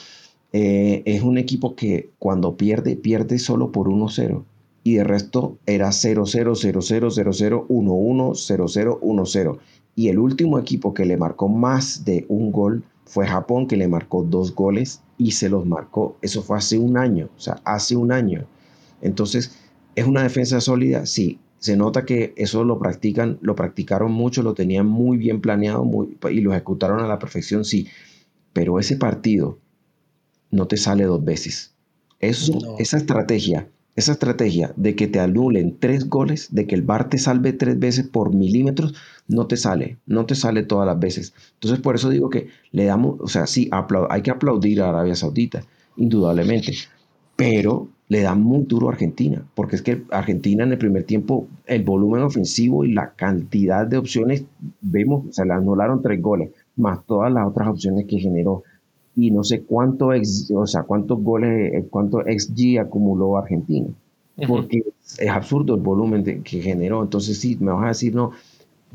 [0.53, 4.45] eh, es un equipo que cuando pierde, pierde solo por 1-0
[4.85, 9.27] y de resto era 0 0 0 0 0 0 1 1 0 0 1
[9.27, 9.59] 0
[9.95, 13.89] y el último equipo que le marcó más de un gol fue Japón que le
[13.89, 16.17] marcó dos goles y se los marcó.
[16.23, 18.45] Eso fue hace un año o sea hace un año.
[19.01, 19.57] Entonces
[19.95, 24.55] es una defensa sólida sí se nota que eso lo practican lo practicaron mucho lo
[24.55, 27.87] tenían muy bien planeado muy, y lo ejecutaron a la perfección sí
[28.53, 29.59] pero ese partido
[30.51, 31.75] no te sale dos veces
[32.19, 32.75] eso no.
[32.79, 37.19] esa estrategia esa estrategia de que te anulen tres goles, de que el bar te
[37.19, 38.95] salve tres veces por milímetros,
[39.29, 41.35] no te sale, no te sale todas las veces.
[41.55, 43.69] Entonces, por eso digo que le damos, o sea, sí,
[44.09, 45.65] hay que aplaudir a Arabia Saudita,
[45.97, 46.75] indudablemente,
[47.37, 51.47] pero le da muy duro a Argentina, porque es que Argentina en el primer tiempo,
[51.65, 54.45] el volumen ofensivo y la cantidad de opciones,
[54.81, 58.65] vemos, se le anularon tres goles, más todas las otras opciones que generó.
[59.15, 63.89] y no sé cuánto ex, o sea, cuántos goles, eh, cuánto XG acumuló Argentina.
[64.49, 64.83] Porque
[65.19, 67.03] es absurdo el volumen que generó.
[67.03, 68.31] Entonces, sí, me vas a decir, no,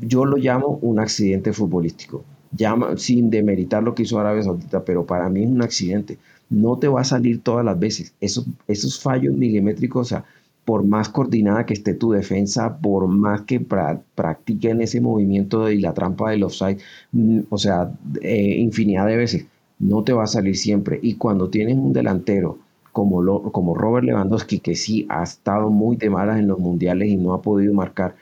[0.00, 2.24] yo lo llamo un accidente futbolístico.
[2.52, 6.18] Llama, sin demeritar lo que hizo Arabia Saudita, pero para mí es un accidente.
[6.48, 8.14] No te va a salir todas las veces.
[8.20, 10.24] Esos, esos fallos milimétricos, o sea,
[10.64, 15.94] por más coordinada que esté tu defensa, por más que practiquen ese movimiento y la
[15.94, 16.78] trampa del offside,
[17.12, 19.46] mm, o sea, eh, infinidad de veces,
[19.78, 20.98] no te va a salir siempre.
[21.02, 22.58] Y cuando tienes un delantero
[22.92, 27.08] como, lo, como Robert Lewandowski, que sí ha estado muy de malas en los mundiales
[27.08, 28.16] y no ha podido marcar,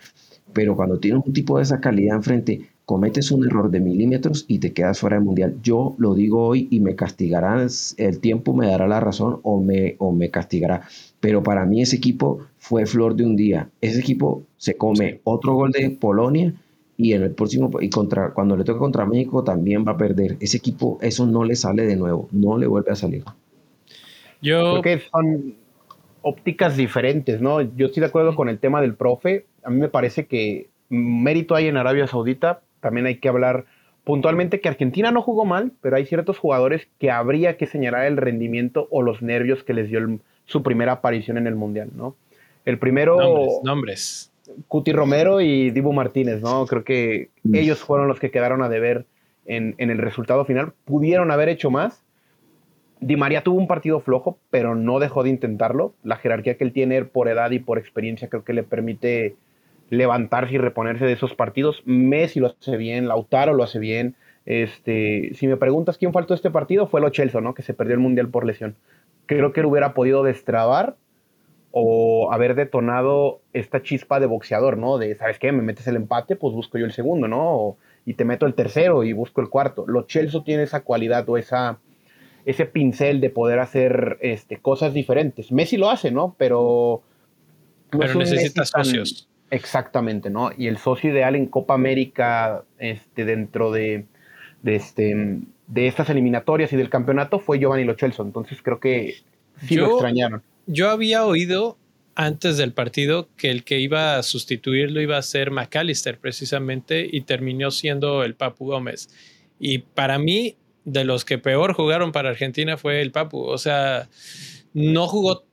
[0.52, 4.58] pero cuando tienes un tipo de esa calidad enfrente, cometes un error de milímetros y
[4.58, 5.56] te quedas fuera del mundial.
[5.62, 9.96] Yo lo digo hoy y me castigarán, el tiempo me dará la razón o me,
[9.98, 10.82] o me castigará.
[11.20, 13.70] Pero para mí ese equipo fue flor de un día.
[13.80, 16.54] Ese equipo se come otro gol de Polonia
[16.96, 20.36] y en el próximo y contra cuando le toca contra México también va a perder.
[20.40, 23.24] Ese equipo eso no le sale de nuevo, no le vuelve a salir.
[24.42, 25.54] Yo creo que son
[26.20, 27.62] ópticas diferentes, ¿no?
[27.62, 29.46] Yo estoy de acuerdo con el tema del profe.
[29.62, 33.64] A mí me parece que mérito hay en Arabia Saudita también hay que hablar
[34.04, 38.18] puntualmente que Argentina no jugó mal, pero hay ciertos jugadores que habría que señalar el
[38.18, 40.00] rendimiento o los nervios que les dio
[40.44, 42.14] su primera aparición en el Mundial, ¿no?
[42.66, 43.16] El primero...
[43.64, 44.30] Nombres,
[44.68, 46.66] Cuti Romero y Dibu Martínez, ¿no?
[46.66, 47.54] Creo que mm.
[47.54, 49.06] ellos fueron los que quedaron a deber
[49.46, 50.74] en, en el resultado final.
[50.84, 52.04] Pudieron haber hecho más.
[53.00, 55.94] Di María tuvo un partido flojo, pero no dejó de intentarlo.
[56.02, 59.36] La jerarquía que él tiene por edad y por experiencia creo que le permite
[59.90, 61.82] levantarse y reponerse de esos partidos.
[61.84, 64.16] Messi lo hace bien, Lautaro lo hace bien.
[64.46, 67.54] Este, si me preguntas quién faltó este partido, fue lo Chelsea, ¿no?
[67.54, 68.76] Que se perdió el Mundial por lesión.
[69.26, 70.96] Creo que él hubiera podido destrabar
[71.70, 74.98] o haber detonado esta chispa de boxeador, ¿no?
[74.98, 75.50] De, ¿sabes qué?
[75.50, 77.76] Me metes el empate, pues busco yo el segundo, ¿no?
[78.06, 79.84] y te meto el tercero y busco el cuarto.
[79.86, 81.78] Lo Chelsea tiene esa cualidad o esa,
[82.44, 85.50] ese pincel de poder hacer este, cosas diferentes.
[85.50, 86.34] Messi lo hace, ¿no?
[86.38, 87.02] Pero...
[87.90, 89.28] Pero necesita socios.
[89.54, 90.50] Exactamente, ¿no?
[90.58, 94.04] Y el socio ideal en Copa América, este, dentro de,
[94.64, 99.14] este, de estas eliminatorias y del campeonato fue Giovanni Lo Entonces creo que
[99.64, 100.42] sí lo extrañaron.
[100.66, 101.78] Yo había oído
[102.16, 107.20] antes del partido que el que iba a sustituirlo iba a ser McAllister precisamente y
[107.20, 109.08] terminó siendo el Papu Gómez.
[109.60, 113.44] Y para mí, de los que peor jugaron para Argentina fue el Papu.
[113.44, 114.08] O sea,
[114.72, 115.44] no jugó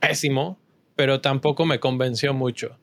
[0.00, 0.58] pésimo,
[0.96, 2.79] pero tampoco me convenció mucho.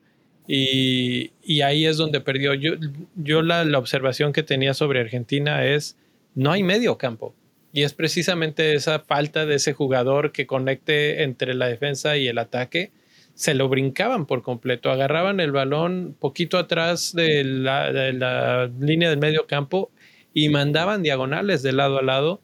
[0.50, 2.54] Y, ahí es donde perdió.
[2.54, 5.96] Yo, la, observación que tenía sobre Argentina es,
[6.34, 7.34] no hay medio campo.
[7.72, 12.38] Y es precisamente esa falta de ese jugador que conecte entre la defensa y el
[12.38, 12.90] ataque.
[13.34, 19.10] Se lo brincaban por completo, agarraban el balón poquito atrás de la, de la línea
[19.10, 19.90] del medio campo
[20.32, 22.40] y mandaban diagonales de lado a lado,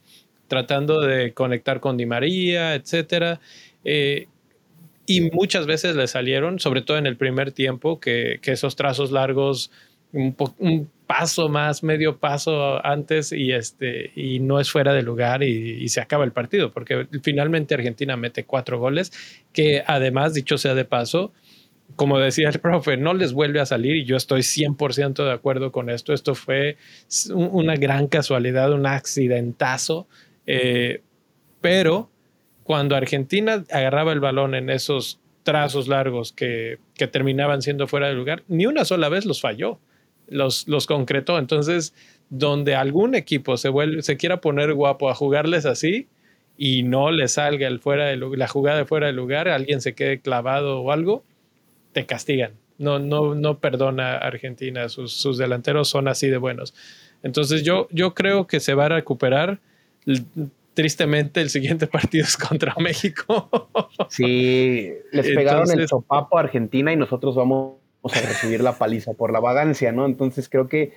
[0.46, 3.40] tratando de conectar con Di María, etcétera.
[3.82, 4.28] Eh,
[5.06, 9.70] y muchas veces le salieron, sobre todo en el primer tiempo, que, esos trazos largos,
[10.12, 15.86] un, paso más, medio paso antes y, este, y no es fuera de lugar y,
[15.88, 19.12] se acaba el partido, porque finalmente Argentina mete cuatro goles,
[19.52, 21.32] que además, dicho sea de paso,
[21.96, 25.70] como decía el profe, no les vuelve a salir y yo estoy 100% de acuerdo
[25.72, 26.14] con esto.
[26.14, 26.78] Esto fue
[27.32, 30.06] una gran casualidad, un accidentazo,
[30.46, 31.02] eh,
[31.60, 32.10] pero
[32.64, 36.78] cuando Argentina agarraba el balón en esos trazos largos que,
[37.12, 39.78] terminaban siendo fuera de lugar, ni una sola vez los falló,
[40.26, 41.38] los, los concretó.
[41.38, 41.94] Entonces,
[42.30, 46.08] donde algún equipo se, vuelve, se quiera poner guapo a jugarles así
[46.56, 49.94] y no le salga el fuera de, la jugada de fuera de lugar, alguien se
[49.94, 51.22] quede clavado o algo,
[51.92, 52.52] te castigan.
[52.78, 56.74] No, no, no perdona Argentina, sus, sus delanteros son así de buenos.
[57.22, 59.60] Entonces yo, yo creo que se va a recuperar
[60.74, 63.70] tristemente el siguiente partido es contra México.
[64.08, 69.32] Sí, les pegaron el sopapo a Argentina y nosotros vamos a recibir la paliza por
[69.32, 70.04] la vagancia, ¿no?
[70.04, 70.92] Entonces creo que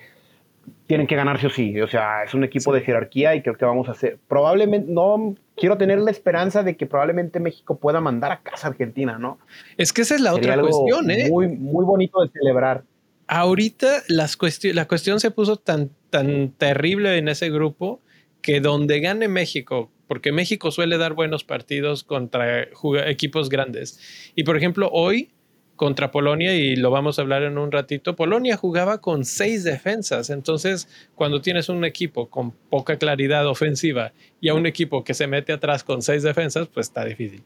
[0.86, 1.80] tienen que ganarse o sí.
[1.80, 4.18] O sea, es un equipo de jerarquía y creo que vamos a hacer.
[4.28, 8.70] Probablemente, no quiero tener la esperanza de que probablemente México pueda mandar a casa a
[8.70, 9.38] Argentina, ¿no?
[9.76, 11.28] Es que esa es la otra cuestión, ¿eh?
[11.30, 12.84] Muy, muy bonito de celebrar.
[13.26, 18.00] Ahorita las la cuestión se puso tan, tan terrible en ese grupo
[18.42, 22.68] que donde gane México, porque México suele dar buenos partidos contra
[23.06, 24.32] equipos grandes.
[24.34, 25.30] Y por ejemplo, hoy
[25.78, 30.28] contra Polonia, y lo vamos a hablar en un ratito, Polonia jugaba con seis defensas.
[30.28, 35.26] Entonces, cuando tienes un equipo con poca claridad ofensiva y a un equipo que se
[35.26, 37.42] mete atrás con seis defensas, pues está difícil.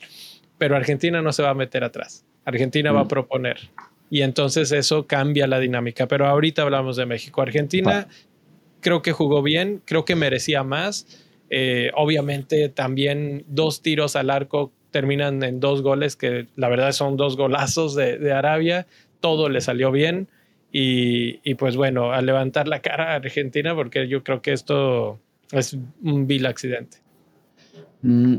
[0.59, 2.25] Pero Argentina no se va a meter atrás.
[2.45, 3.09] Argentina va a mm.
[3.09, 3.59] proponer.
[4.11, 6.09] Y entonces eso cambia la dinámica.
[6.09, 7.43] Pero ahorita hablamos de México.
[7.43, 8.09] Argentina
[8.83, 11.07] creo que jugó bien, creo que merecía más.
[11.49, 17.17] Eh, obviamente también dos tiros al arco terminan en dos goles que la verdad son
[17.17, 18.87] dos golazos de, Arabia.
[19.21, 20.29] Todo le salió bien.
[20.75, 25.19] Y, y, pues bueno, a levantar la cara a Argentina porque yo creo que esto
[25.51, 26.99] es un vil accidente.
[28.05, 28.39] Mm,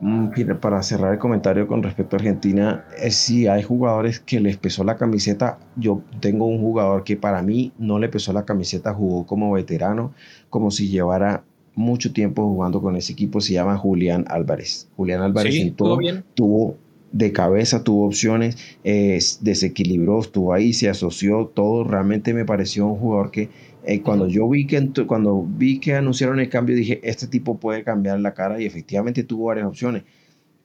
[0.00, 0.30] mm,
[0.60, 4.82] para, cerrar el comentario con respecto a Argentina, eh, si hay jugadores que les pesó
[4.82, 9.24] la camiseta, yo tengo un jugador que para mí no le pesó la camiseta, jugó
[9.24, 10.14] como veterano,
[10.50, 11.44] como si llevara
[11.76, 14.88] mucho tiempo jugando con ese equipo, se llama Julián Álvarez.
[14.96, 15.98] Julián Álvarez en todo,
[16.34, 16.76] tuvo
[17.12, 21.84] de cabeza, tuvo opciones, desequilibró, estuvo ahí, se asoció, todo.
[21.84, 23.48] Realmente me pareció un jugador que
[23.90, 27.84] eh, cuando yo vi que, cuando vi que anunciaron el cambio, dije, este tipo puede
[27.84, 30.02] cambiar la cara y efectivamente tuvo varias opciones.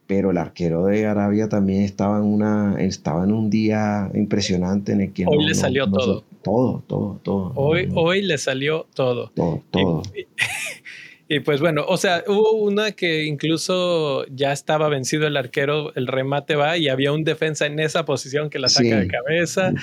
[0.07, 4.99] Pero el arquero de Arabia también estaba en, una, estaba en un día impresionante en
[4.99, 5.25] el que...
[5.25, 6.25] Hoy le salió todo.
[6.43, 7.53] todo, todo, todo.
[7.55, 9.31] Hoy, hoy le salió todo.
[9.33, 10.03] Todo, todo.
[11.27, 16.07] Y pues bueno, o sea, hubo una que incluso ya estaba vencido el arquero, el
[16.07, 19.73] remate va y había un defensa en esa posición que la saca de cabeza.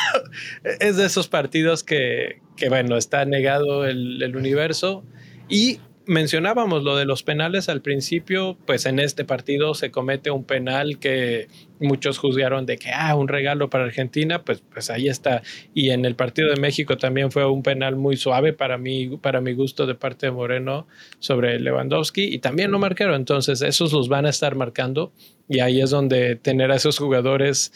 [0.80, 5.04] es de esos partidos que, que bueno, está negado el, el universo.
[5.48, 10.44] Y mencionábamos lo de los penales al principio, pues en este partido se comete un
[10.44, 11.48] penal que
[11.80, 15.42] muchos juzgaron de que, ah, un regalo para Argentina, pues, pues ahí está.
[15.74, 19.40] Y en el partido de México también fue un penal muy suave para mí, para
[19.40, 20.86] mi gusto de parte de Moreno
[21.18, 23.16] sobre Lewandowski y también lo marcaron.
[23.16, 25.12] Entonces, esos los van a estar marcando
[25.48, 27.72] y ahí es donde tener a esos jugadores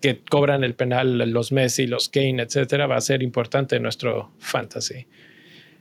[0.00, 4.32] que cobran el penal, los Messi, los Kane, etcétera, va a ser importante en nuestro
[4.38, 5.06] fantasy.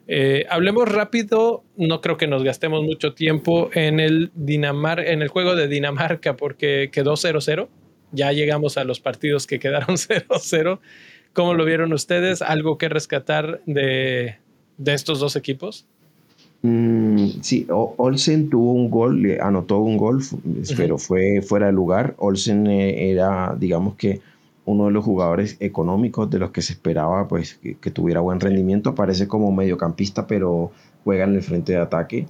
[0.08, 5.30] Eh, hablemos rápido, no creo que nos gastemos mucho tiempo en el, Dinamar en el
[5.30, 7.68] juego de Dinamarca porque quedó 0-0.
[8.12, 10.80] Ya llegamos a los partidos que quedaron 0-0.
[11.34, 12.42] ¿Cómo lo vieron ustedes?
[12.42, 14.36] ¿Algo que rescatar de,
[14.78, 15.88] de estos dos equipos?
[16.64, 20.24] Mm, sí, Olsen tuvo un gol, anotó un gol,
[20.78, 22.16] pero fue fuera de lugar.
[22.18, 24.22] Olsen eh, era, digamos que,
[24.66, 28.92] uno de los jugadores económicos de los que se esperaba pues, que, tuviera buen rendimiento.
[28.92, 30.72] Aparece como mediocampista, pero
[31.04, 32.28] juega en el frente de ataque.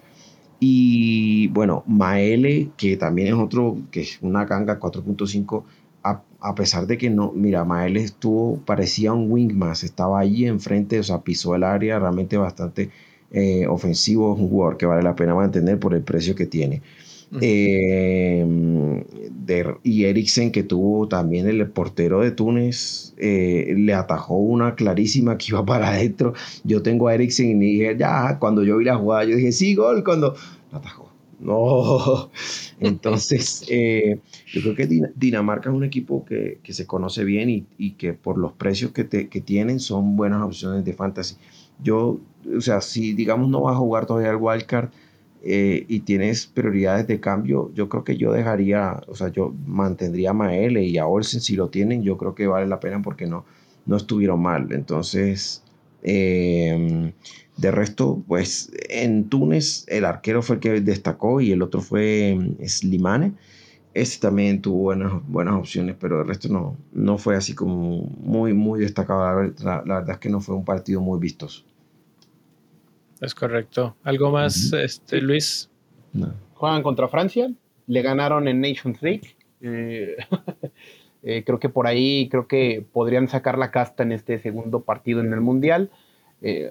[0.59, 5.63] Y bueno, Maele, que también es otro, que es una ganga 4.5,
[6.03, 10.99] a, pesar de que no, mira, Maele estuvo, parecía un wing más, estaba allí enfrente,
[10.99, 12.89] o sea, pisó el área, realmente bastante
[13.31, 16.81] eh, ofensivo, es un jugador que vale la pena mantener por el precio que tiene.
[17.41, 18.45] Eh,
[19.83, 25.47] y Eriksen, que tuvo también el portero de Túnez, eh, le atajó una clarísima que
[25.49, 26.33] iba para adentro.
[26.63, 29.75] Yo tengo a Eriksen y dije, ya, cuando yo vi la jugada, yo dije, sí,
[29.75, 30.35] gol, cuando
[30.71, 31.09] la atajó.
[31.39, 32.31] No,
[32.79, 37.65] entonces eh, yo creo que Dinamarca es un equipo que, que se conoce bien y,
[37.77, 41.35] y, que por los precios que, te, que tienen son buenas opciones de fantasy.
[41.83, 42.21] Yo,
[42.55, 44.89] o sea, si digamos no vas a jugar todavía el wildcard,
[45.45, 50.29] eh, y tienes prioridades de cambio, yo creo que yo dejaría, o sea, yo mantendría
[50.29, 53.27] a Maele y a Olsen si lo tienen, yo creo que vale la pena porque
[53.27, 53.45] no,
[53.85, 54.71] no estuvieron mal.
[54.71, 55.61] Entonces,
[56.01, 57.11] em,
[57.57, 62.37] de resto, pues en Túnez el arquero fue el que destacó y el otro fue
[62.65, 63.33] Slimane.
[63.93, 68.53] Ese también tuvo buenas, buenas opciones, pero el resto no, no fue así como muy,
[68.53, 69.43] muy destacado.
[69.63, 71.63] la verdad es que no fue un partido muy vistoso.
[73.23, 73.95] Es correcto.
[74.03, 75.69] ¿Algo más, este, Luis?
[76.55, 77.49] Juegan contra Francia,
[77.87, 79.37] le ganaron en Nations League.
[79.61, 80.17] Eh,
[81.23, 85.21] eh, creo que por ahí, creo que podrían sacar la casta en este segundo partido
[85.21, 85.89] en el Mundial.
[86.41, 86.69] Eh,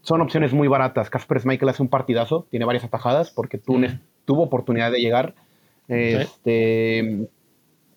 [0.00, 1.10] son opciones muy baratas.
[1.10, 5.36] Casper Schmeichel hace un partidazo, tiene varias atajadas porque Túnez tuvo oportunidad de llegar.
[5.86, 7.28] Este,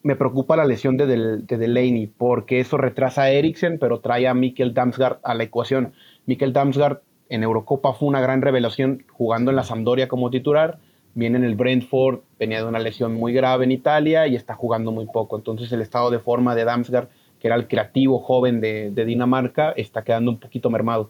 [0.03, 4.36] me preocupa la lesión de, de Delaney porque eso retrasa a Eriksen, pero trae a
[4.36, 5.93] Mikkel Damsgaard a la ecuación.
[6.28, 10.80] Mikkel Damsgaard en Eurocopa fue una gran revelación jugando en la Sampdoria como titular.
[11.14, 14.92] Viene en el Brentford, venía de una lesión muy grave en Italia y está jugando
[14.92, 15.38] muy poco.
[15.38, 17.08] Entonces el estado de forma de Damsgaard,
[17.40, 21.10] que era el creativo joven de, Dinamarca, está quedando un poquito mermado.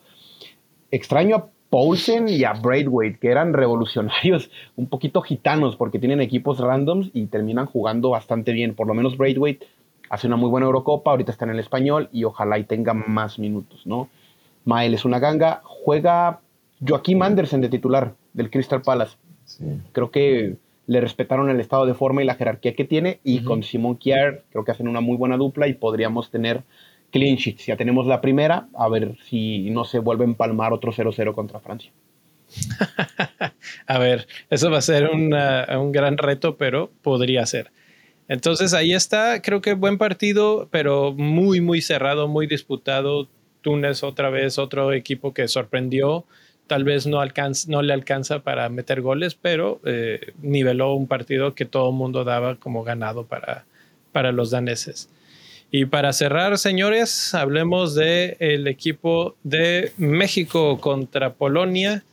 [0.92, 6.60] Extraño a Paulsen y a Braithwaite, que eran revolucionarios, un poquito gitanos, porque tienen equipos
[6.60, 8.76] randoms y terminan jugando bastante bien.
[8.76, 9.66] Por lo menos Braithwaite
[10.10, 13.40] hace una muy buena Eurocopa, ahorita está en el español y ojalá y tenga más
[13.40, 14.08] minutos, ¿no?
[14.66, 15.62] Mael es una ganga.
[15.64, 16.42] Juega
[16.86, 19.18] Joaquín Andersen de titular del Crystal Palace.
[19.94, 20.58] Creo que
[20.88, 23.20] le respetaron el estado de forma y la jerarquía que tiene.
[23.24, 26.64] Y con Simon Kier creo que hacen una muy buena dupla y podríamos tener
[27.12, 27.66] clean sheets.
[27.68, 31.60] Ya tenemos la primera, a ver si no se vuelve a empalmar otro 0-0 contra
[31.60, 31.92] Francia.
[33.88, 37.72] a ver, eso va a ser un gran reto, pero podría ser.
[38.28, 43.28] Entonces ahí está, creo que buen partido, pero muy, muy cerrado, muy disputado.
[43.66, 46.24] Túnez otra vez, otro equipo que sorprendió.
[46.68, 51.56] tal vez no, alcanza, no le alcanza para meter goles, pero eh, niveló un partido
[51.56, 53.66] que todo el mundo daba como ganado para,
[54.12, 55.10] para los daneses.
[55.72, 62.04] Y para cerrar, señores, hablemos del el equipo de México contra Polonia,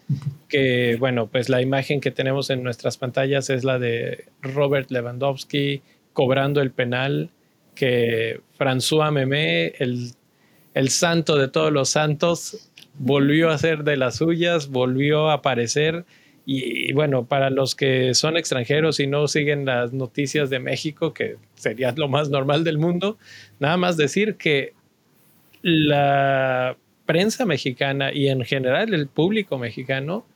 [0.49, 5.83] que bueno, pues la imagen que tenemos en nuestras pantallas es la de Robert Lewandowski
[6.15, 7.29] cobrando el penal
[7.75, 10.13] que François Memé, el,
[10.75, 16.05] el santo de todos los santos, volvió a hacer de las suyas, volvió a aparecer.
[16.45, 21.37] Y, bueno, para los que son extranjeros y no siguen las noticias de México, que
[21.55, 23.17] sería lo más normal del mundo,
[23.61, 24.73] nada más decir que
[25.63, 30.27] la prensa mexicana y en general el público mexicano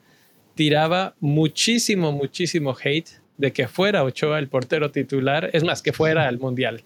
[0.55, 6.27] tiraba muchísimo, muchísimo hate de que fuera Ochoa el portero titular, es más, que fuera
[6.27, 6.83] al Mundial.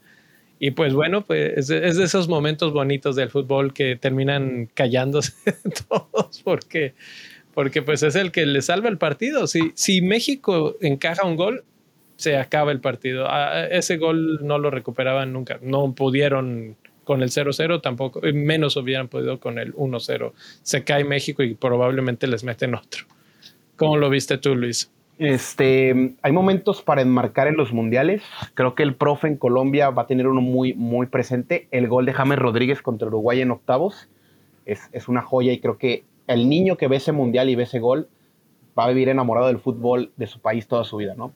[0.64, 5.34] Y pues bueno, pues es de, esos momentos bonitos del fútbol que terminan callándose
[5.89, 6.93] todos porque,
[7.55, 9.47] porque pues es el que le salva el partido.
[9.47, 11.64] Si, si México encaja un gol,
[12.16, 13.26] se acaba el partido.
[13.28, 15.57] Ah, ese gol no lo recuperaban nunca.
[15.64, 20.32] No pudieron con el 0-0 tampoco, menos hubieran podido con el 1-0.
[20.62, 23.05] Se cae México y probablemente les meten otro.
[23.78, 24.91] ¿Cómo lo viste tú, Luis?
[25.22, 28.24] Este, hay momentos para enmarcar en los mundiales.
[28.55, 31.67] Creo que el profe en Colombia va a tener uno muy, muy presente.
[31.69, 34.09] El gol de James Rodríguez contra Uruguay en octavos
[34.65, 37.63] es, es una joya y creo que el niño que ve ese mundial y ve
[37.63, 38.07] ese gol
[38.76, 41.34] va a vivir enamorado del fútbol de su país toda su vida, ¿no?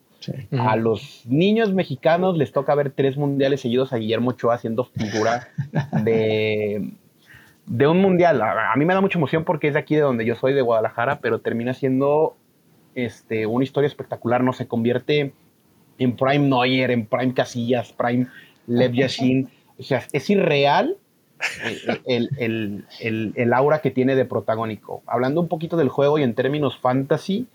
[0.58, 5.50] A los niños mexicanos les toca ver tres mundiales seguidos a Guillermo Ochoa haciendo figura
[6.04, 6.90] de,
[7.68, 8.42] de un mundial.
[8.42, 10.54] A, a, mí me da mucha emoción porque es de aquí de donde yo soy,
[10.54, 12.36] de Guadalajara, pero termina siendo
[12.96, 14.54] este, una historia espectacular, ¿no?
[14.54, 15.34] Se convierte
[15.98, 18.28] en Prime Neuer, en Prime Casillas, Prime
[18.68, 19.50] Lev Yashin.
[19.78, 20.98] O sea, es irreal
[22.06, 25.04] el, el, el, aura que tiene de protagónico.
[25.06, 27.48] Hablando un poquito del juego y en términos fantasy,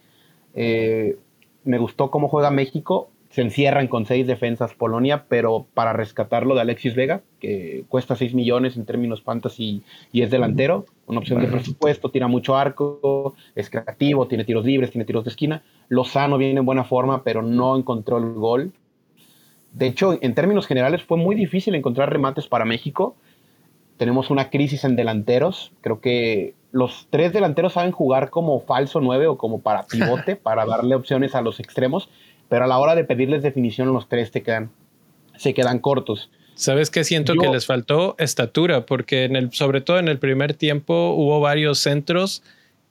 [0.54, 1.16] eh,
[1.64, 6.62] me gustó cómo juega México se encierran con seis defensas Polonia, pero para rescatarlo de
[6.62, 11.46] Alexis Vega, que cuesta 6 millones en términos fantasy y es delantero, una opción de
[11.46, 15.62] presupuesto, tira mucho arco, es creativo, tiene tiros libres, tiene tiros de esquina.
[15.88, 18.72] Lozano viene en buena forma, pero no encontró el gol.
[19.72, 23.14] De hecho, en términos generales fue muy difícil encontrar remates para México.
[23.96, 25.72] Tenemos una crisis en delanteros.
[25.82, 30.66] Creo que los tres delanteros saben jugar como falso 9 o como para pivote, para
[30.66, 32.08] darle opciones a los extremos
[32.50, 34.70] pero a la hora de pedirles definición los tres te quedan,
[35.38, 36.30] se quedan cortos.
[36.54, 38.16] ¿Sabes qué siento que les faltó?
[38.18, 42.42] Estatura, porque en el, sobre todo en el primer tiempo hubo varios centros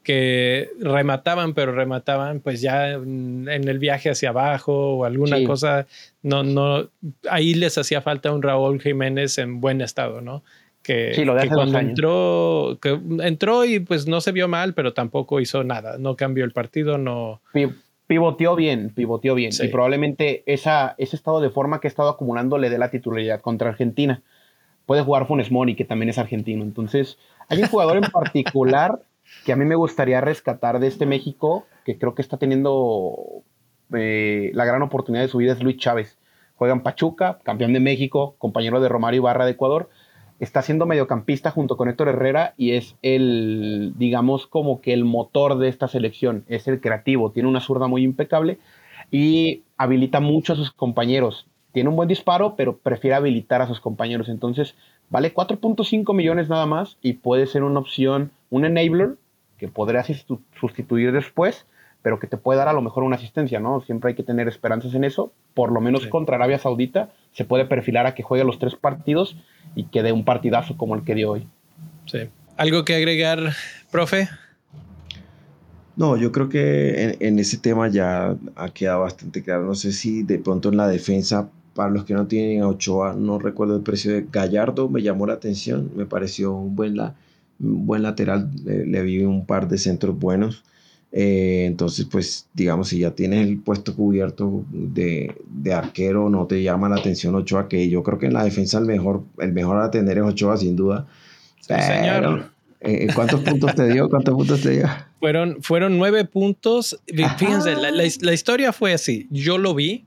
[0.02, 5.86] que remataban, pero remataban pues ya en el viaje hacia abajo o alguna cosa,
[6.22, 6.88] no, no,
[7.28, 10.42] ahí les hacía falta un Raúl Jiménez en buen estado, ¿no?
[10.82, 14.94] Que, sí, lo de cuando entró, que entró y pues no se vio mal, pero
[14.94, 17.42] tampoco hizo nada, no cambió el partido, no
[18.10, 19.52] pivoteó bien, pivoteó bien.
[19.56, 23.40] Y probablemente esa, ese estado de forma que ha estado acumulando le dé la titularidad
[23.40, 24.20] contra Argentina.
[24.84, 26.64] Puede jugar Funes Mori, que también es argentino.
[26.64, 28.98] Entonces, hay un jugador en particular
[29.46, 33.44] que a mí me gustaría rescatar de este México, que creo que está teniendo
[33.94, 36.18] eh, la gran oportunidad de su vida, es Luis Chávez.
[36.56, 39.88] Juega en Pachuca, campeón de México, compañero de Romario Ibarra de Ecuador
[40.40, 45.58] está siendo mediocampista junto con Héctor Herrera y es el, digamos, como que el motor
[45.58, 48.58] de esta selección, es el creativo, tiene una zurda muy impecable
[49.10, 51.46] y habilita mucho a sus compañeros.
[51.72, 54.28] Tiene un buen disparo, pero prefiere habilitar a sus compañeros.
[54.30, 54.74] Entonces,
[55.10, 59.16] vale 4.5 millones nada más y puede ser una opción, un enabler
[59.58, 60.02] que podría
[60.58, 61.66] sustituir después,
[62.00, 63.82] pero que te puede dar a lo mejor una asistencia, ¿no?
[63.82, 65.32] Siempre hay que tener esperanzas en eso.
[65.52, 69.36] Por lo menos contra Arabia Saudita se puede perfilar a que juegue los tres partidos
[69.74, 71.48] y que dé un partidazo como el que dio hoy.
[72.06, 72.28] Sí.
[72.56, 73.54] ¿Algo que agregar,
[73.90, 74.28] profe?
[75.96, 79.64] No, yo creo que en, ese tema ya ha quedado bastante claro.
[79.64, 83.14] No sé si de pronto en la defensa, para los que no tienen a Ochoa,
[83.14, 87.14] no recuerdo el precio de Gallardo, me llamó la atención, me pareció un buen, la,
[87.58, 90.64] buen lateral, le vi un par de centros buenos.
[91.12, 96.62] Eh, entonces, pues, digamos, si ya tienes el puesto cubierto de, de, arquero, no te
[96.62, 99.78] llama la atención Ochoa, que yo creo que en la defensa el mejor, el mejor
[99.78, 101.06] a tener es Ochoa, sin duda.
[101.60, 102.50] señor.
[102.82, 104.08] Eh, ¿Cuántos puntos te dio?
[104.08, 104.88] ¿Cuántos puntos te dio?
[105.18, 106.98] Fueron, fueron nueve puntos.
[107.36, 109.26] Fíjense, la, la, la historia fue así.
[109.30, 110.06] Yo lo vi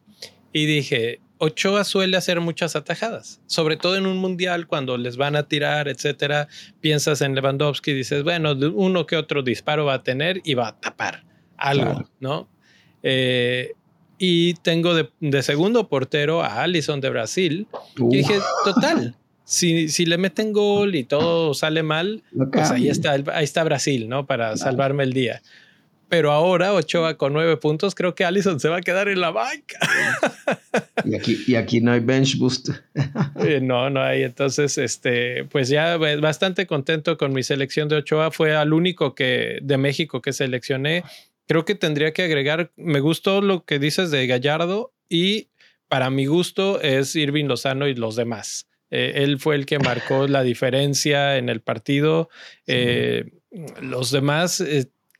[0.53, 5.35] y dije, Ochoa suele hacer muchas atajadas, sobre todo en un mundial cuando les van
[5.35, 6.47] a tirar, etcétera.
[6.79, 10.69] Piensas en Lewandowski y dices, bueno, uno que otro disparo va a tener y va
[10.69, 11.23] a tapar
[11.57, 12.47] algo, ¿no?
[13.01, 13.73] Eh,
[14.17, 17.67] y tengo de, segundo portero a Allison de Brasil.
[17.97, 23.17] Y dije, total, si, si le meten gol y todo sale mal, pues ahí está,
[23.33, 24.25] ahí está Brasil, ¿no?
[24.25, 25.41] Para salvarme el día.
[26.13, 29.31] Pero ahora Ochoa con nueve puntos, creo que Allison se va a quedar en la
[29.31, 29.79] banca.
[31.03, 32.69] y, aquí, y aquí no hay bench boost.
[33.43, 34.21] Eh, no, no hay.
[34.21, 38.29] Entonces, este, pues ya bastante contento con mi selección de Ochoa.
[38.29, 41.03] Fue al único que de México que seleccioné.
[41.47, 45.47] Creo que tendría que agregar, me gustó lo que dices de Gallardo y
[45.87, 48.67] para mi gusto es Irving Lozano y los demás.
[48.91, 52.29] Eh, él fue el que marcó la diferencia en el partido.
[52.67, 53.31] Eh,
[53.81, 54.61] los demás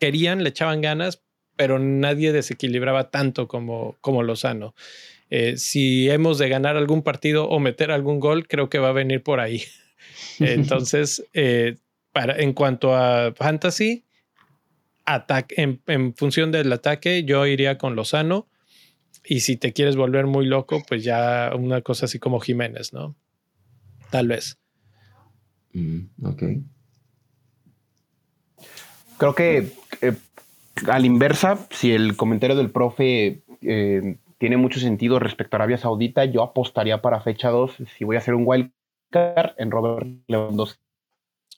[0.04, 1.24] querían, le echaban ganas,
[1.56, 4.76] pero nadie desequilibraba tanto como, como Lozano.
[5.30, 8.92] Eh, si hemos de ganar algún partido o meter algún gol, creo que va a
[8.92, 9.64] venir por ahí.
[10.40, 11.78] Entonces, eh,
[12.12, 14.04] para, en cuanto a fantasy,
[15.06, 18.50] ataque, en, en, función del ataque, yo iría con Lozano.
[19.24, 23.16] Y si te quieres volver muy loco, pues ya una cosa así como Jiménez, ¿no?
[24.12, 24.60] Tal vez.
[25.72, 26.44] Mm, ok.
[29.24, 29.72] Creo que
[30.02, 30.18] eh,
[30.92, 35.78] a la inversa, si el comentario del profe eh, tiene mucho sentido respecto a Arabia
[35.78, 40.84] Saudita, yo apostaría para fecha 2, si voy a hacer un wildcard, en Robert Lewandowski.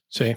[0.09, 0.35] Sí.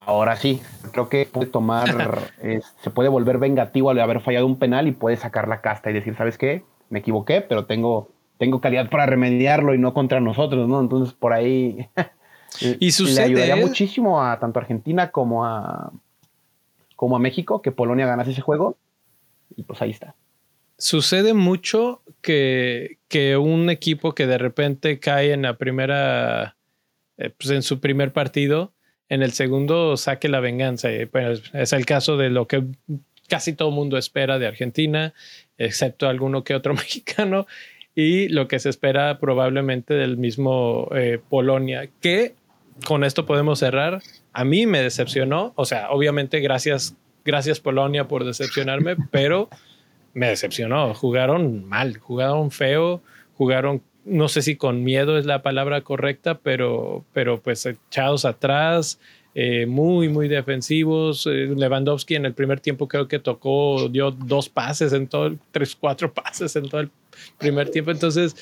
[0.00, 0.60] Ahora sí,
[0.92, 1.88] creo que puede tomar,
[2.82, 5.94] se puede volver vengativo al haber fallado un penal y puede sacar la casta y
[5.94, 6.62] decir, ¿sabes qué?
[6.90, 10.78] Me equivoqué, pero tengo, tengo calidad para remediarlo y no contra nosotros, ¿no?
[10.78, 11.88] Entonces por ahí
[12.78, 13.28] y sucede.
[13.28, 15.92] Le ayudaría muchísimo a tanto Argentina como a,
[16.96, 18.76] como a México que Polonia ganase ese juego.
[19.56, 20.14] Y pues ahí está.
[20.78, 26.56] Sucede mucho que, que un equipo que de repente cae en la primera,
[27.18, 28.72] eh, pues en su primer partido,
[29.08, 30.88] en el segundo saque la venganza.
[31.10, 32.64] pues es el caso de lo que
[33.28, 35.14] casi todo mundo espera de Argentina,
[35.58, 37.46] excepto alguno que otro mexicano,
[37.94, 42.34] y lo que se espera probablemente del mismo eh, Polonia, que
[42.86, 44.02] con esto podemos cerrar.
[44.32, 49.48] A mí me decepcionó, o sea, obviamente gracias, gracias Polonia por decepcionarme, pero
[50.14, 50.94] me decepcionó.
[50.94, 53.02] Jugaron mal, jugaron feo,
[53.36, 58.98] jugaron, no sé si con miedo es la palabra correcta, pero, pero pues echados atrás.
[59.34, 61.26] Eh, muy, muy defensivos.
[61.26, 65.76] Eh, Lewandowski en el primer tiempo creo que tocó, dio dos pases en todo, tres,
[65.76, 66.90] cuatro pases en todo el
[67.38, 67.90] primer tiempo.
[67.92, 68.34] Entonces,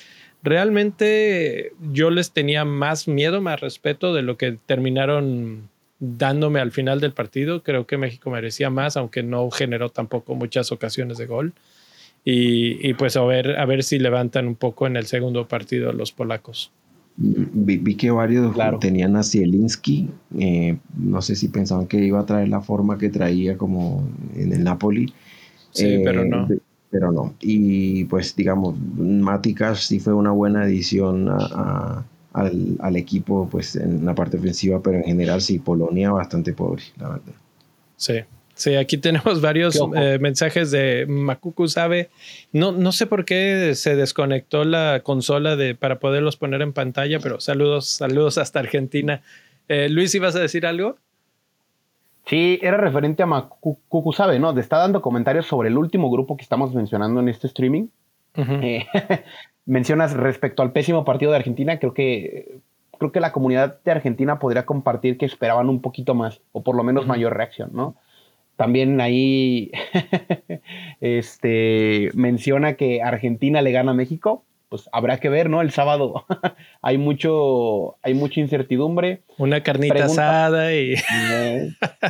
[0.42, 5.68] realmente yo les tenía más miedo, más respeto de lo que terminaron
[6.00, 7.62] dándome al final del partido.
[7.62, 11.52] Creo que México merecía más, aunque no generó tampoco muchas ocasiones de gol.
[12.24, 16.12] Y, pues a ver, a ver si levantan un poco en el segundo partido los
[16.12, 16.70] polacos.
[17.16, 20.10] Vi, que varios tenían a Zielinski.
[20.38, 24.52] Eh, no sé si pensaban que iba a traer la forma que traía como en
[24.52, 25.12] el Napoli.
[25.70, 26.52] Sí, pero no.
[26.52, 26.58] Eh,
[26.90, 27.34] pero no.
[27.40, 34.36] Y pues digamos, Maticas sí fue una buena adición al, equipo pues en la parte
[34.36, 37.34] ofensiva, pero en general sí, Polonia bastante pobre, la verdad.
[37.96, 38.14] Sí.
[38.54, 42.10] Sí, aquí tenemos varios eh, mensajes de Makuku sabe.
[42.52, 47.20] No, no sé por qué se desconectó la consola de, para poderlos poner en pantalla,
[47.20, 49.22] pero saludos, saludos hasta Argentina.
[49.68, 50.96] Eh, Luis, ¿ibas a decir algo?
[52.28, 53.26] Sí, era referente a
[54.12, 54.52] sabe, ¿no?
[54.54, 57.88] Te está dando comentarios sobre el último grupo que estamos mencionando en este streaming.
[58.34, 58.86] Eh,
[59.66, 62.60] mencionas respecto al pésimo partido de Argentina, creo que
[62.98, 66.76] creo que la comunidad de Argentina podría compartir que esperaban un poquito más, o por
[66.76, 67.96] lo menos mayor reacción, ¿no?
[68.56, 69.70] También ahí
[71.00, 75.60] este, menciona que Argentina le gana a México pues habrá que ver, ¿no?
[75.60, 76.24] El sábado
[76.82, 79.22] hay mucho, hay mucha incertidumbre.
[79.38, 80.94] Una carnita asada y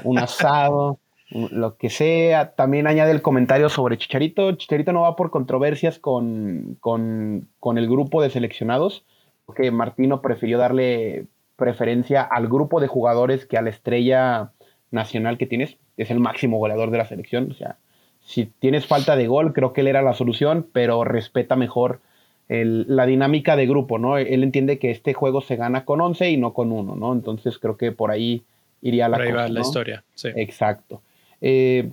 [0.04, 0.98] un asado,
[1.30, 2.54] lo que sea.
[2.54, 4.52] También añade el comentario sobre Chicharito.
[4.52, 9.04] Chicharito no va por controversias con, con, con el grupo de seleccionados,
[9.46, 11.26] porque Martino prefirió darle
[11.56, 14.52] preferencia al grupo de jugadores que a la estrella
[14.90, 15.76] nacional que tienes.
[15.96, 17.50] Es el máximo goleador de la selección.
[17.50, 17.76] O sea,
[18.20, 22.00] si tienes falta de gol, creo que él era la solución, pero respeta mejor
[22.48, 24.16] la dinámica de grupo, ¿no?
[24.16, 27.12] Él entiende que este juego se gana con 11 y no con 1, ¿no?
[27.12, 28.42] Entonces creo que por ahí
[28.80, 30.04] iría la, por la historia.
[30.14, 30.28] Sí.
[30.34, 31.02] Exacto.
[31.40, 31.90] Eh,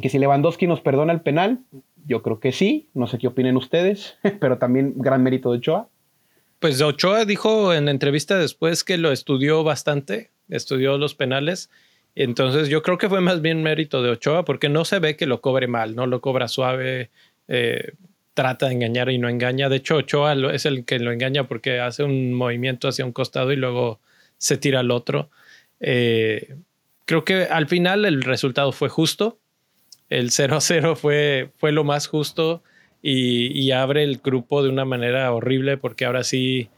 [0.00, 1.60] que si Lewandowski nos perdona el penal,
[2.06, 5.88] yo creo que sí, no sé qué opinen ustedes, pero también gran mérito de Ochoa.
[6.58, 11.70] Pues Ochoa dijo en entrevista después que lo estudió bastante, estudió los penales.
[12.16, 15.26] Entonces yo creo que fue más bien mérito de Ochoa porque no se ve que
[15.26, 17.10] lo cobre mal, no lo cobra suave.
[17.48, 17.92] Eh,
[18.34, 19.68] trata de engañar y no engaña.
[19.68, 23.52] De hecho, Ochoa es el que lo engaña porque hace un movimiento hacia un costado
[23.52, 24.00] y luego
[24.38, 25.30] se tira al otro.
[25.80, 26.56] Eh,
[27.04, 29.38] creo que al final el resultado fue justo.
[30.10, 32.62] El 0-0 fue, fue lo más justo
[33.00, 36.70] y, abre el grupo de una manera horrible porque ahora sí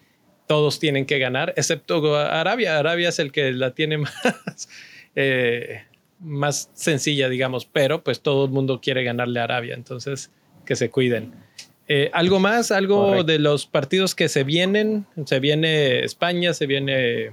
[0.48, 2.78] todos tienen que ganar, excepto Arabia.
[2.78, 4.68] Arabia es el que la tiene más,
[5.14, 5.82] eh,
[6.18, 10.30] más sencilla, digamos, pero pues todo el mundo quiere ganarle a Arabia, entonces
[10.64, 11.45] que se cuiden.
[11.88, 12.72] Eh, ¿Algo más?
[12.72, 15.06] ¿Algo de los partidos que se vienen?
[15.24, 17.30] Se viene España, se viene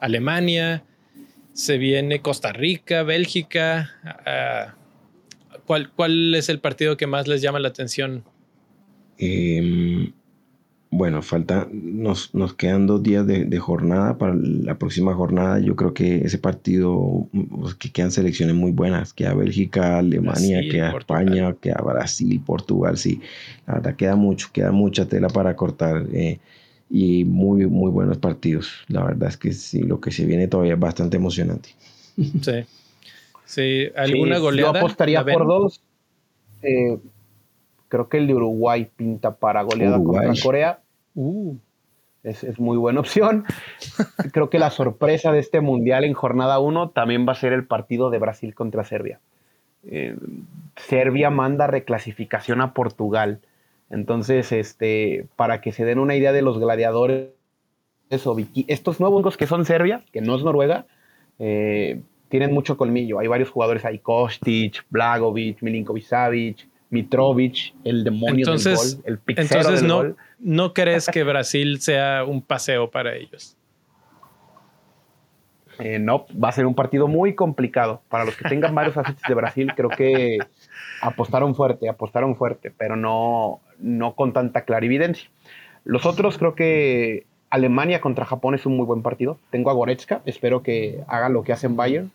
[0.00, 0.82] Alemania,
[1.52, 3.90] se viene Costa Rica, Bélgica.
[4.24, 4.74] Ah,
[5.66, 8.24] ¿cuál, ¿Cuál es el partido que más les llama la atención?
[9.18, 10.12] Eh,
[10.92, 15.58] bueno, falta, nos, nos quedan dos días de, jornada para la próxima jornada.
[15.58, 19.14] Yo creo que ese partido, pues, que quedan selecciones muy buenas.
[19.14, 22.98] Queda Bélgica, Alemania, queda España, queda Brasil, Portugal.
[22.98, 23.22] Sí,
[23.66, 26.40] la verdad queda mucho, queda mucha tela para cortar eh,
[26.90, 28.84] y muy, muy buenos partidos.
[28.88, 31.70] La verdad es que sí, lo que se viene todavía es bastante emocionante.
[32.42, 32.64] Sí.
[33.46, 34.72] Sí, ¿alguna goleada?
[34.72, 35.82] Yo apostaría por dos.
[36.62, 36.98] Eh,
[37.88, 40.81] creo que el de Uruguay pinta para goleada contra Corea.
[41.14, 41.56] Uh.
[42.22, 43.44] Es, muy buena opción.
[44.32, 47.66] Creo que la sorpresa de este mundial en jornada 1 también va a ser el
[47.66, 49.20] partido de Brasil contra Serbia.
[49.84, 50.16] Eh,
[50.76, 53.40] Serbia manda reclasificación a Portugal.
[53.90, 57.30] Entonces, este, para que se den una idea de los gladiadores,
[58.08, 58.36] eso,
[58.68, 60.86] estos nuevos que son Serbia, que no es Noruega,
[61.40, 63.18] eh, tienen mucho colmillo.
[63.18, 69.60] Hay varios jugadores ahí, Kostic, Blagovic, Milinkovic Savic, Mitrovic, el demonio del gol, el pixero
[69.60, 73.56] entonces no, ¿No crees que Brasil sea un paseo para ellos?
[75.78, 78.02] Eh, no, va a ser un partido muy complicado.
[78.08, 80.38] Para los que tengan varios assets de Brasil, creo que
[81.00, 85.30] apostaron fuerte, apostaron fuerte, pero no, no con tanta clarividencia.
[85.84, 89.38] Los otros creo que Alemania contra Japón es un muy buen partido.
[89.50, 92.10] Tengo a Goretzka, espero que haga lo que hacen Bayern.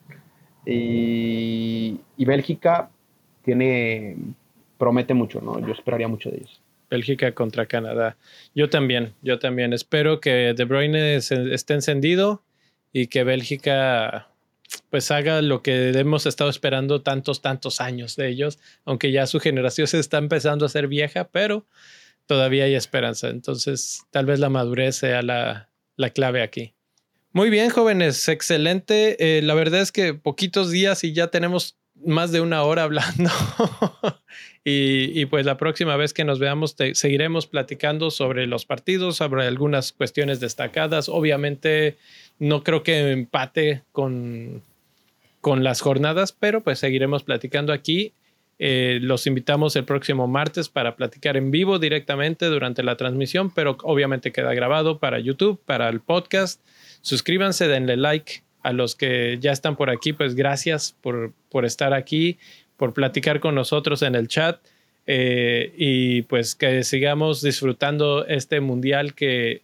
[0.66, 2.90] Y, y Bélgica
[3.44, 4.18] tiene
[4.78, 5.60] promete mucho, ¿no?
[5.66, 6.62] Yo esperaría mucho de ellos.
[6.90, 8.18] Bélgica contra Canadá.
[8.56, 9.74] Yo también, yo también.
[9.74, 12.44] Espero que De Bruyne esté encendido
[12.94, 14.30] y que Bélgica
[14.90, 19.40] pues haga lo que hemos estado esperando tantos, tantos años de ellos, aunque ya su
[19.40, 21.66] generación se está empezando a ser vieja, pero
[22.26, 23.30] todavía hay esperanza.
[23.30, 26.74] Entonces, tal vez la madurez sea la, la clave aquí.
[27.32, 29.38] Muy bien, jóvenes, excelente.
[29.38, 33.30] Eh, la verdad es que poquitos días y ya tenemos más de una hora hablando.
[34.70, 39.94] y, pues la próxima vez que nos veamos seguiremos platicando sobre los partidos, sobre algunas
[39.94, 41.08] cuestiones destacadas.
[41.08, 41.96] Obviamente
[42.38, 44.62] no creo que empate con,
[45.40, 48.12] con las jornadas, pero pues seguiremos platicando aquí.
[48.60, 53.78] Eh, los invitamos el próximo martes para platicar en vivo directamente durante la transmisión, pero
[53.84, 56.60] obviamente queda grabado para YouTube, para el podcast.
[57.00, 61.94] Suscríbanse, denle like a los que ya están por aquí, pues gracias por, por estar
[61.94, 62.38] aquí,
[62.78, 64.60] por platicar con nosotros en el chat
[65.08, 69.62] eh, y pues que sigamos disfrutando este mundial que,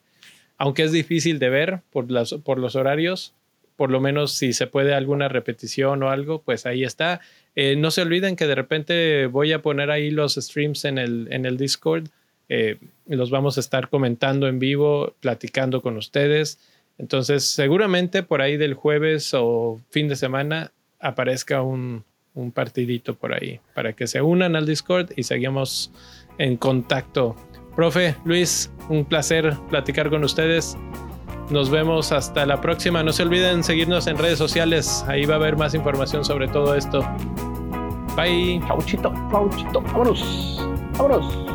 [0.58, 3.34] aunque es difícil de ver por, las, por los horarios,
[3.76, 7.22] por lo menos si se puede alguna repetición o algo, pues ahí está.
[7.56, 11.28] Eh, no se olviden que de repente voy a poner ahí los streams en el,
[11.32, 12.08] en el Discord.
[12.50, 12.78] Eh,
[13.08, 16.60] los vamos a estar comentando en vivo, platicando con ustedes.
[16.98, 22.06] Entonces, seguramente por ahí del jueves o fin de semana aparezca un,
[22.52, 25.92] partidito por ahí para que se unan al Discord y seguimos
[26.38, 27.36] en contacto.
[27.76, 30.78] Profe, Luis, un placer platicar con ustedes.
[31.50, 33.04] Nos vemos hasta la próxima.
[33.04, 35.04] No se olviden seguirnos en redes sociales.
[35.08, 37.02] Ahí va a haber más información sobre todo esto.
[38.16, 38.62] Bye.
[38.68, 39.12] Chau, chito.
[39.12, 40.58] Vámonos.
[40.98, 41.53] Vámonos.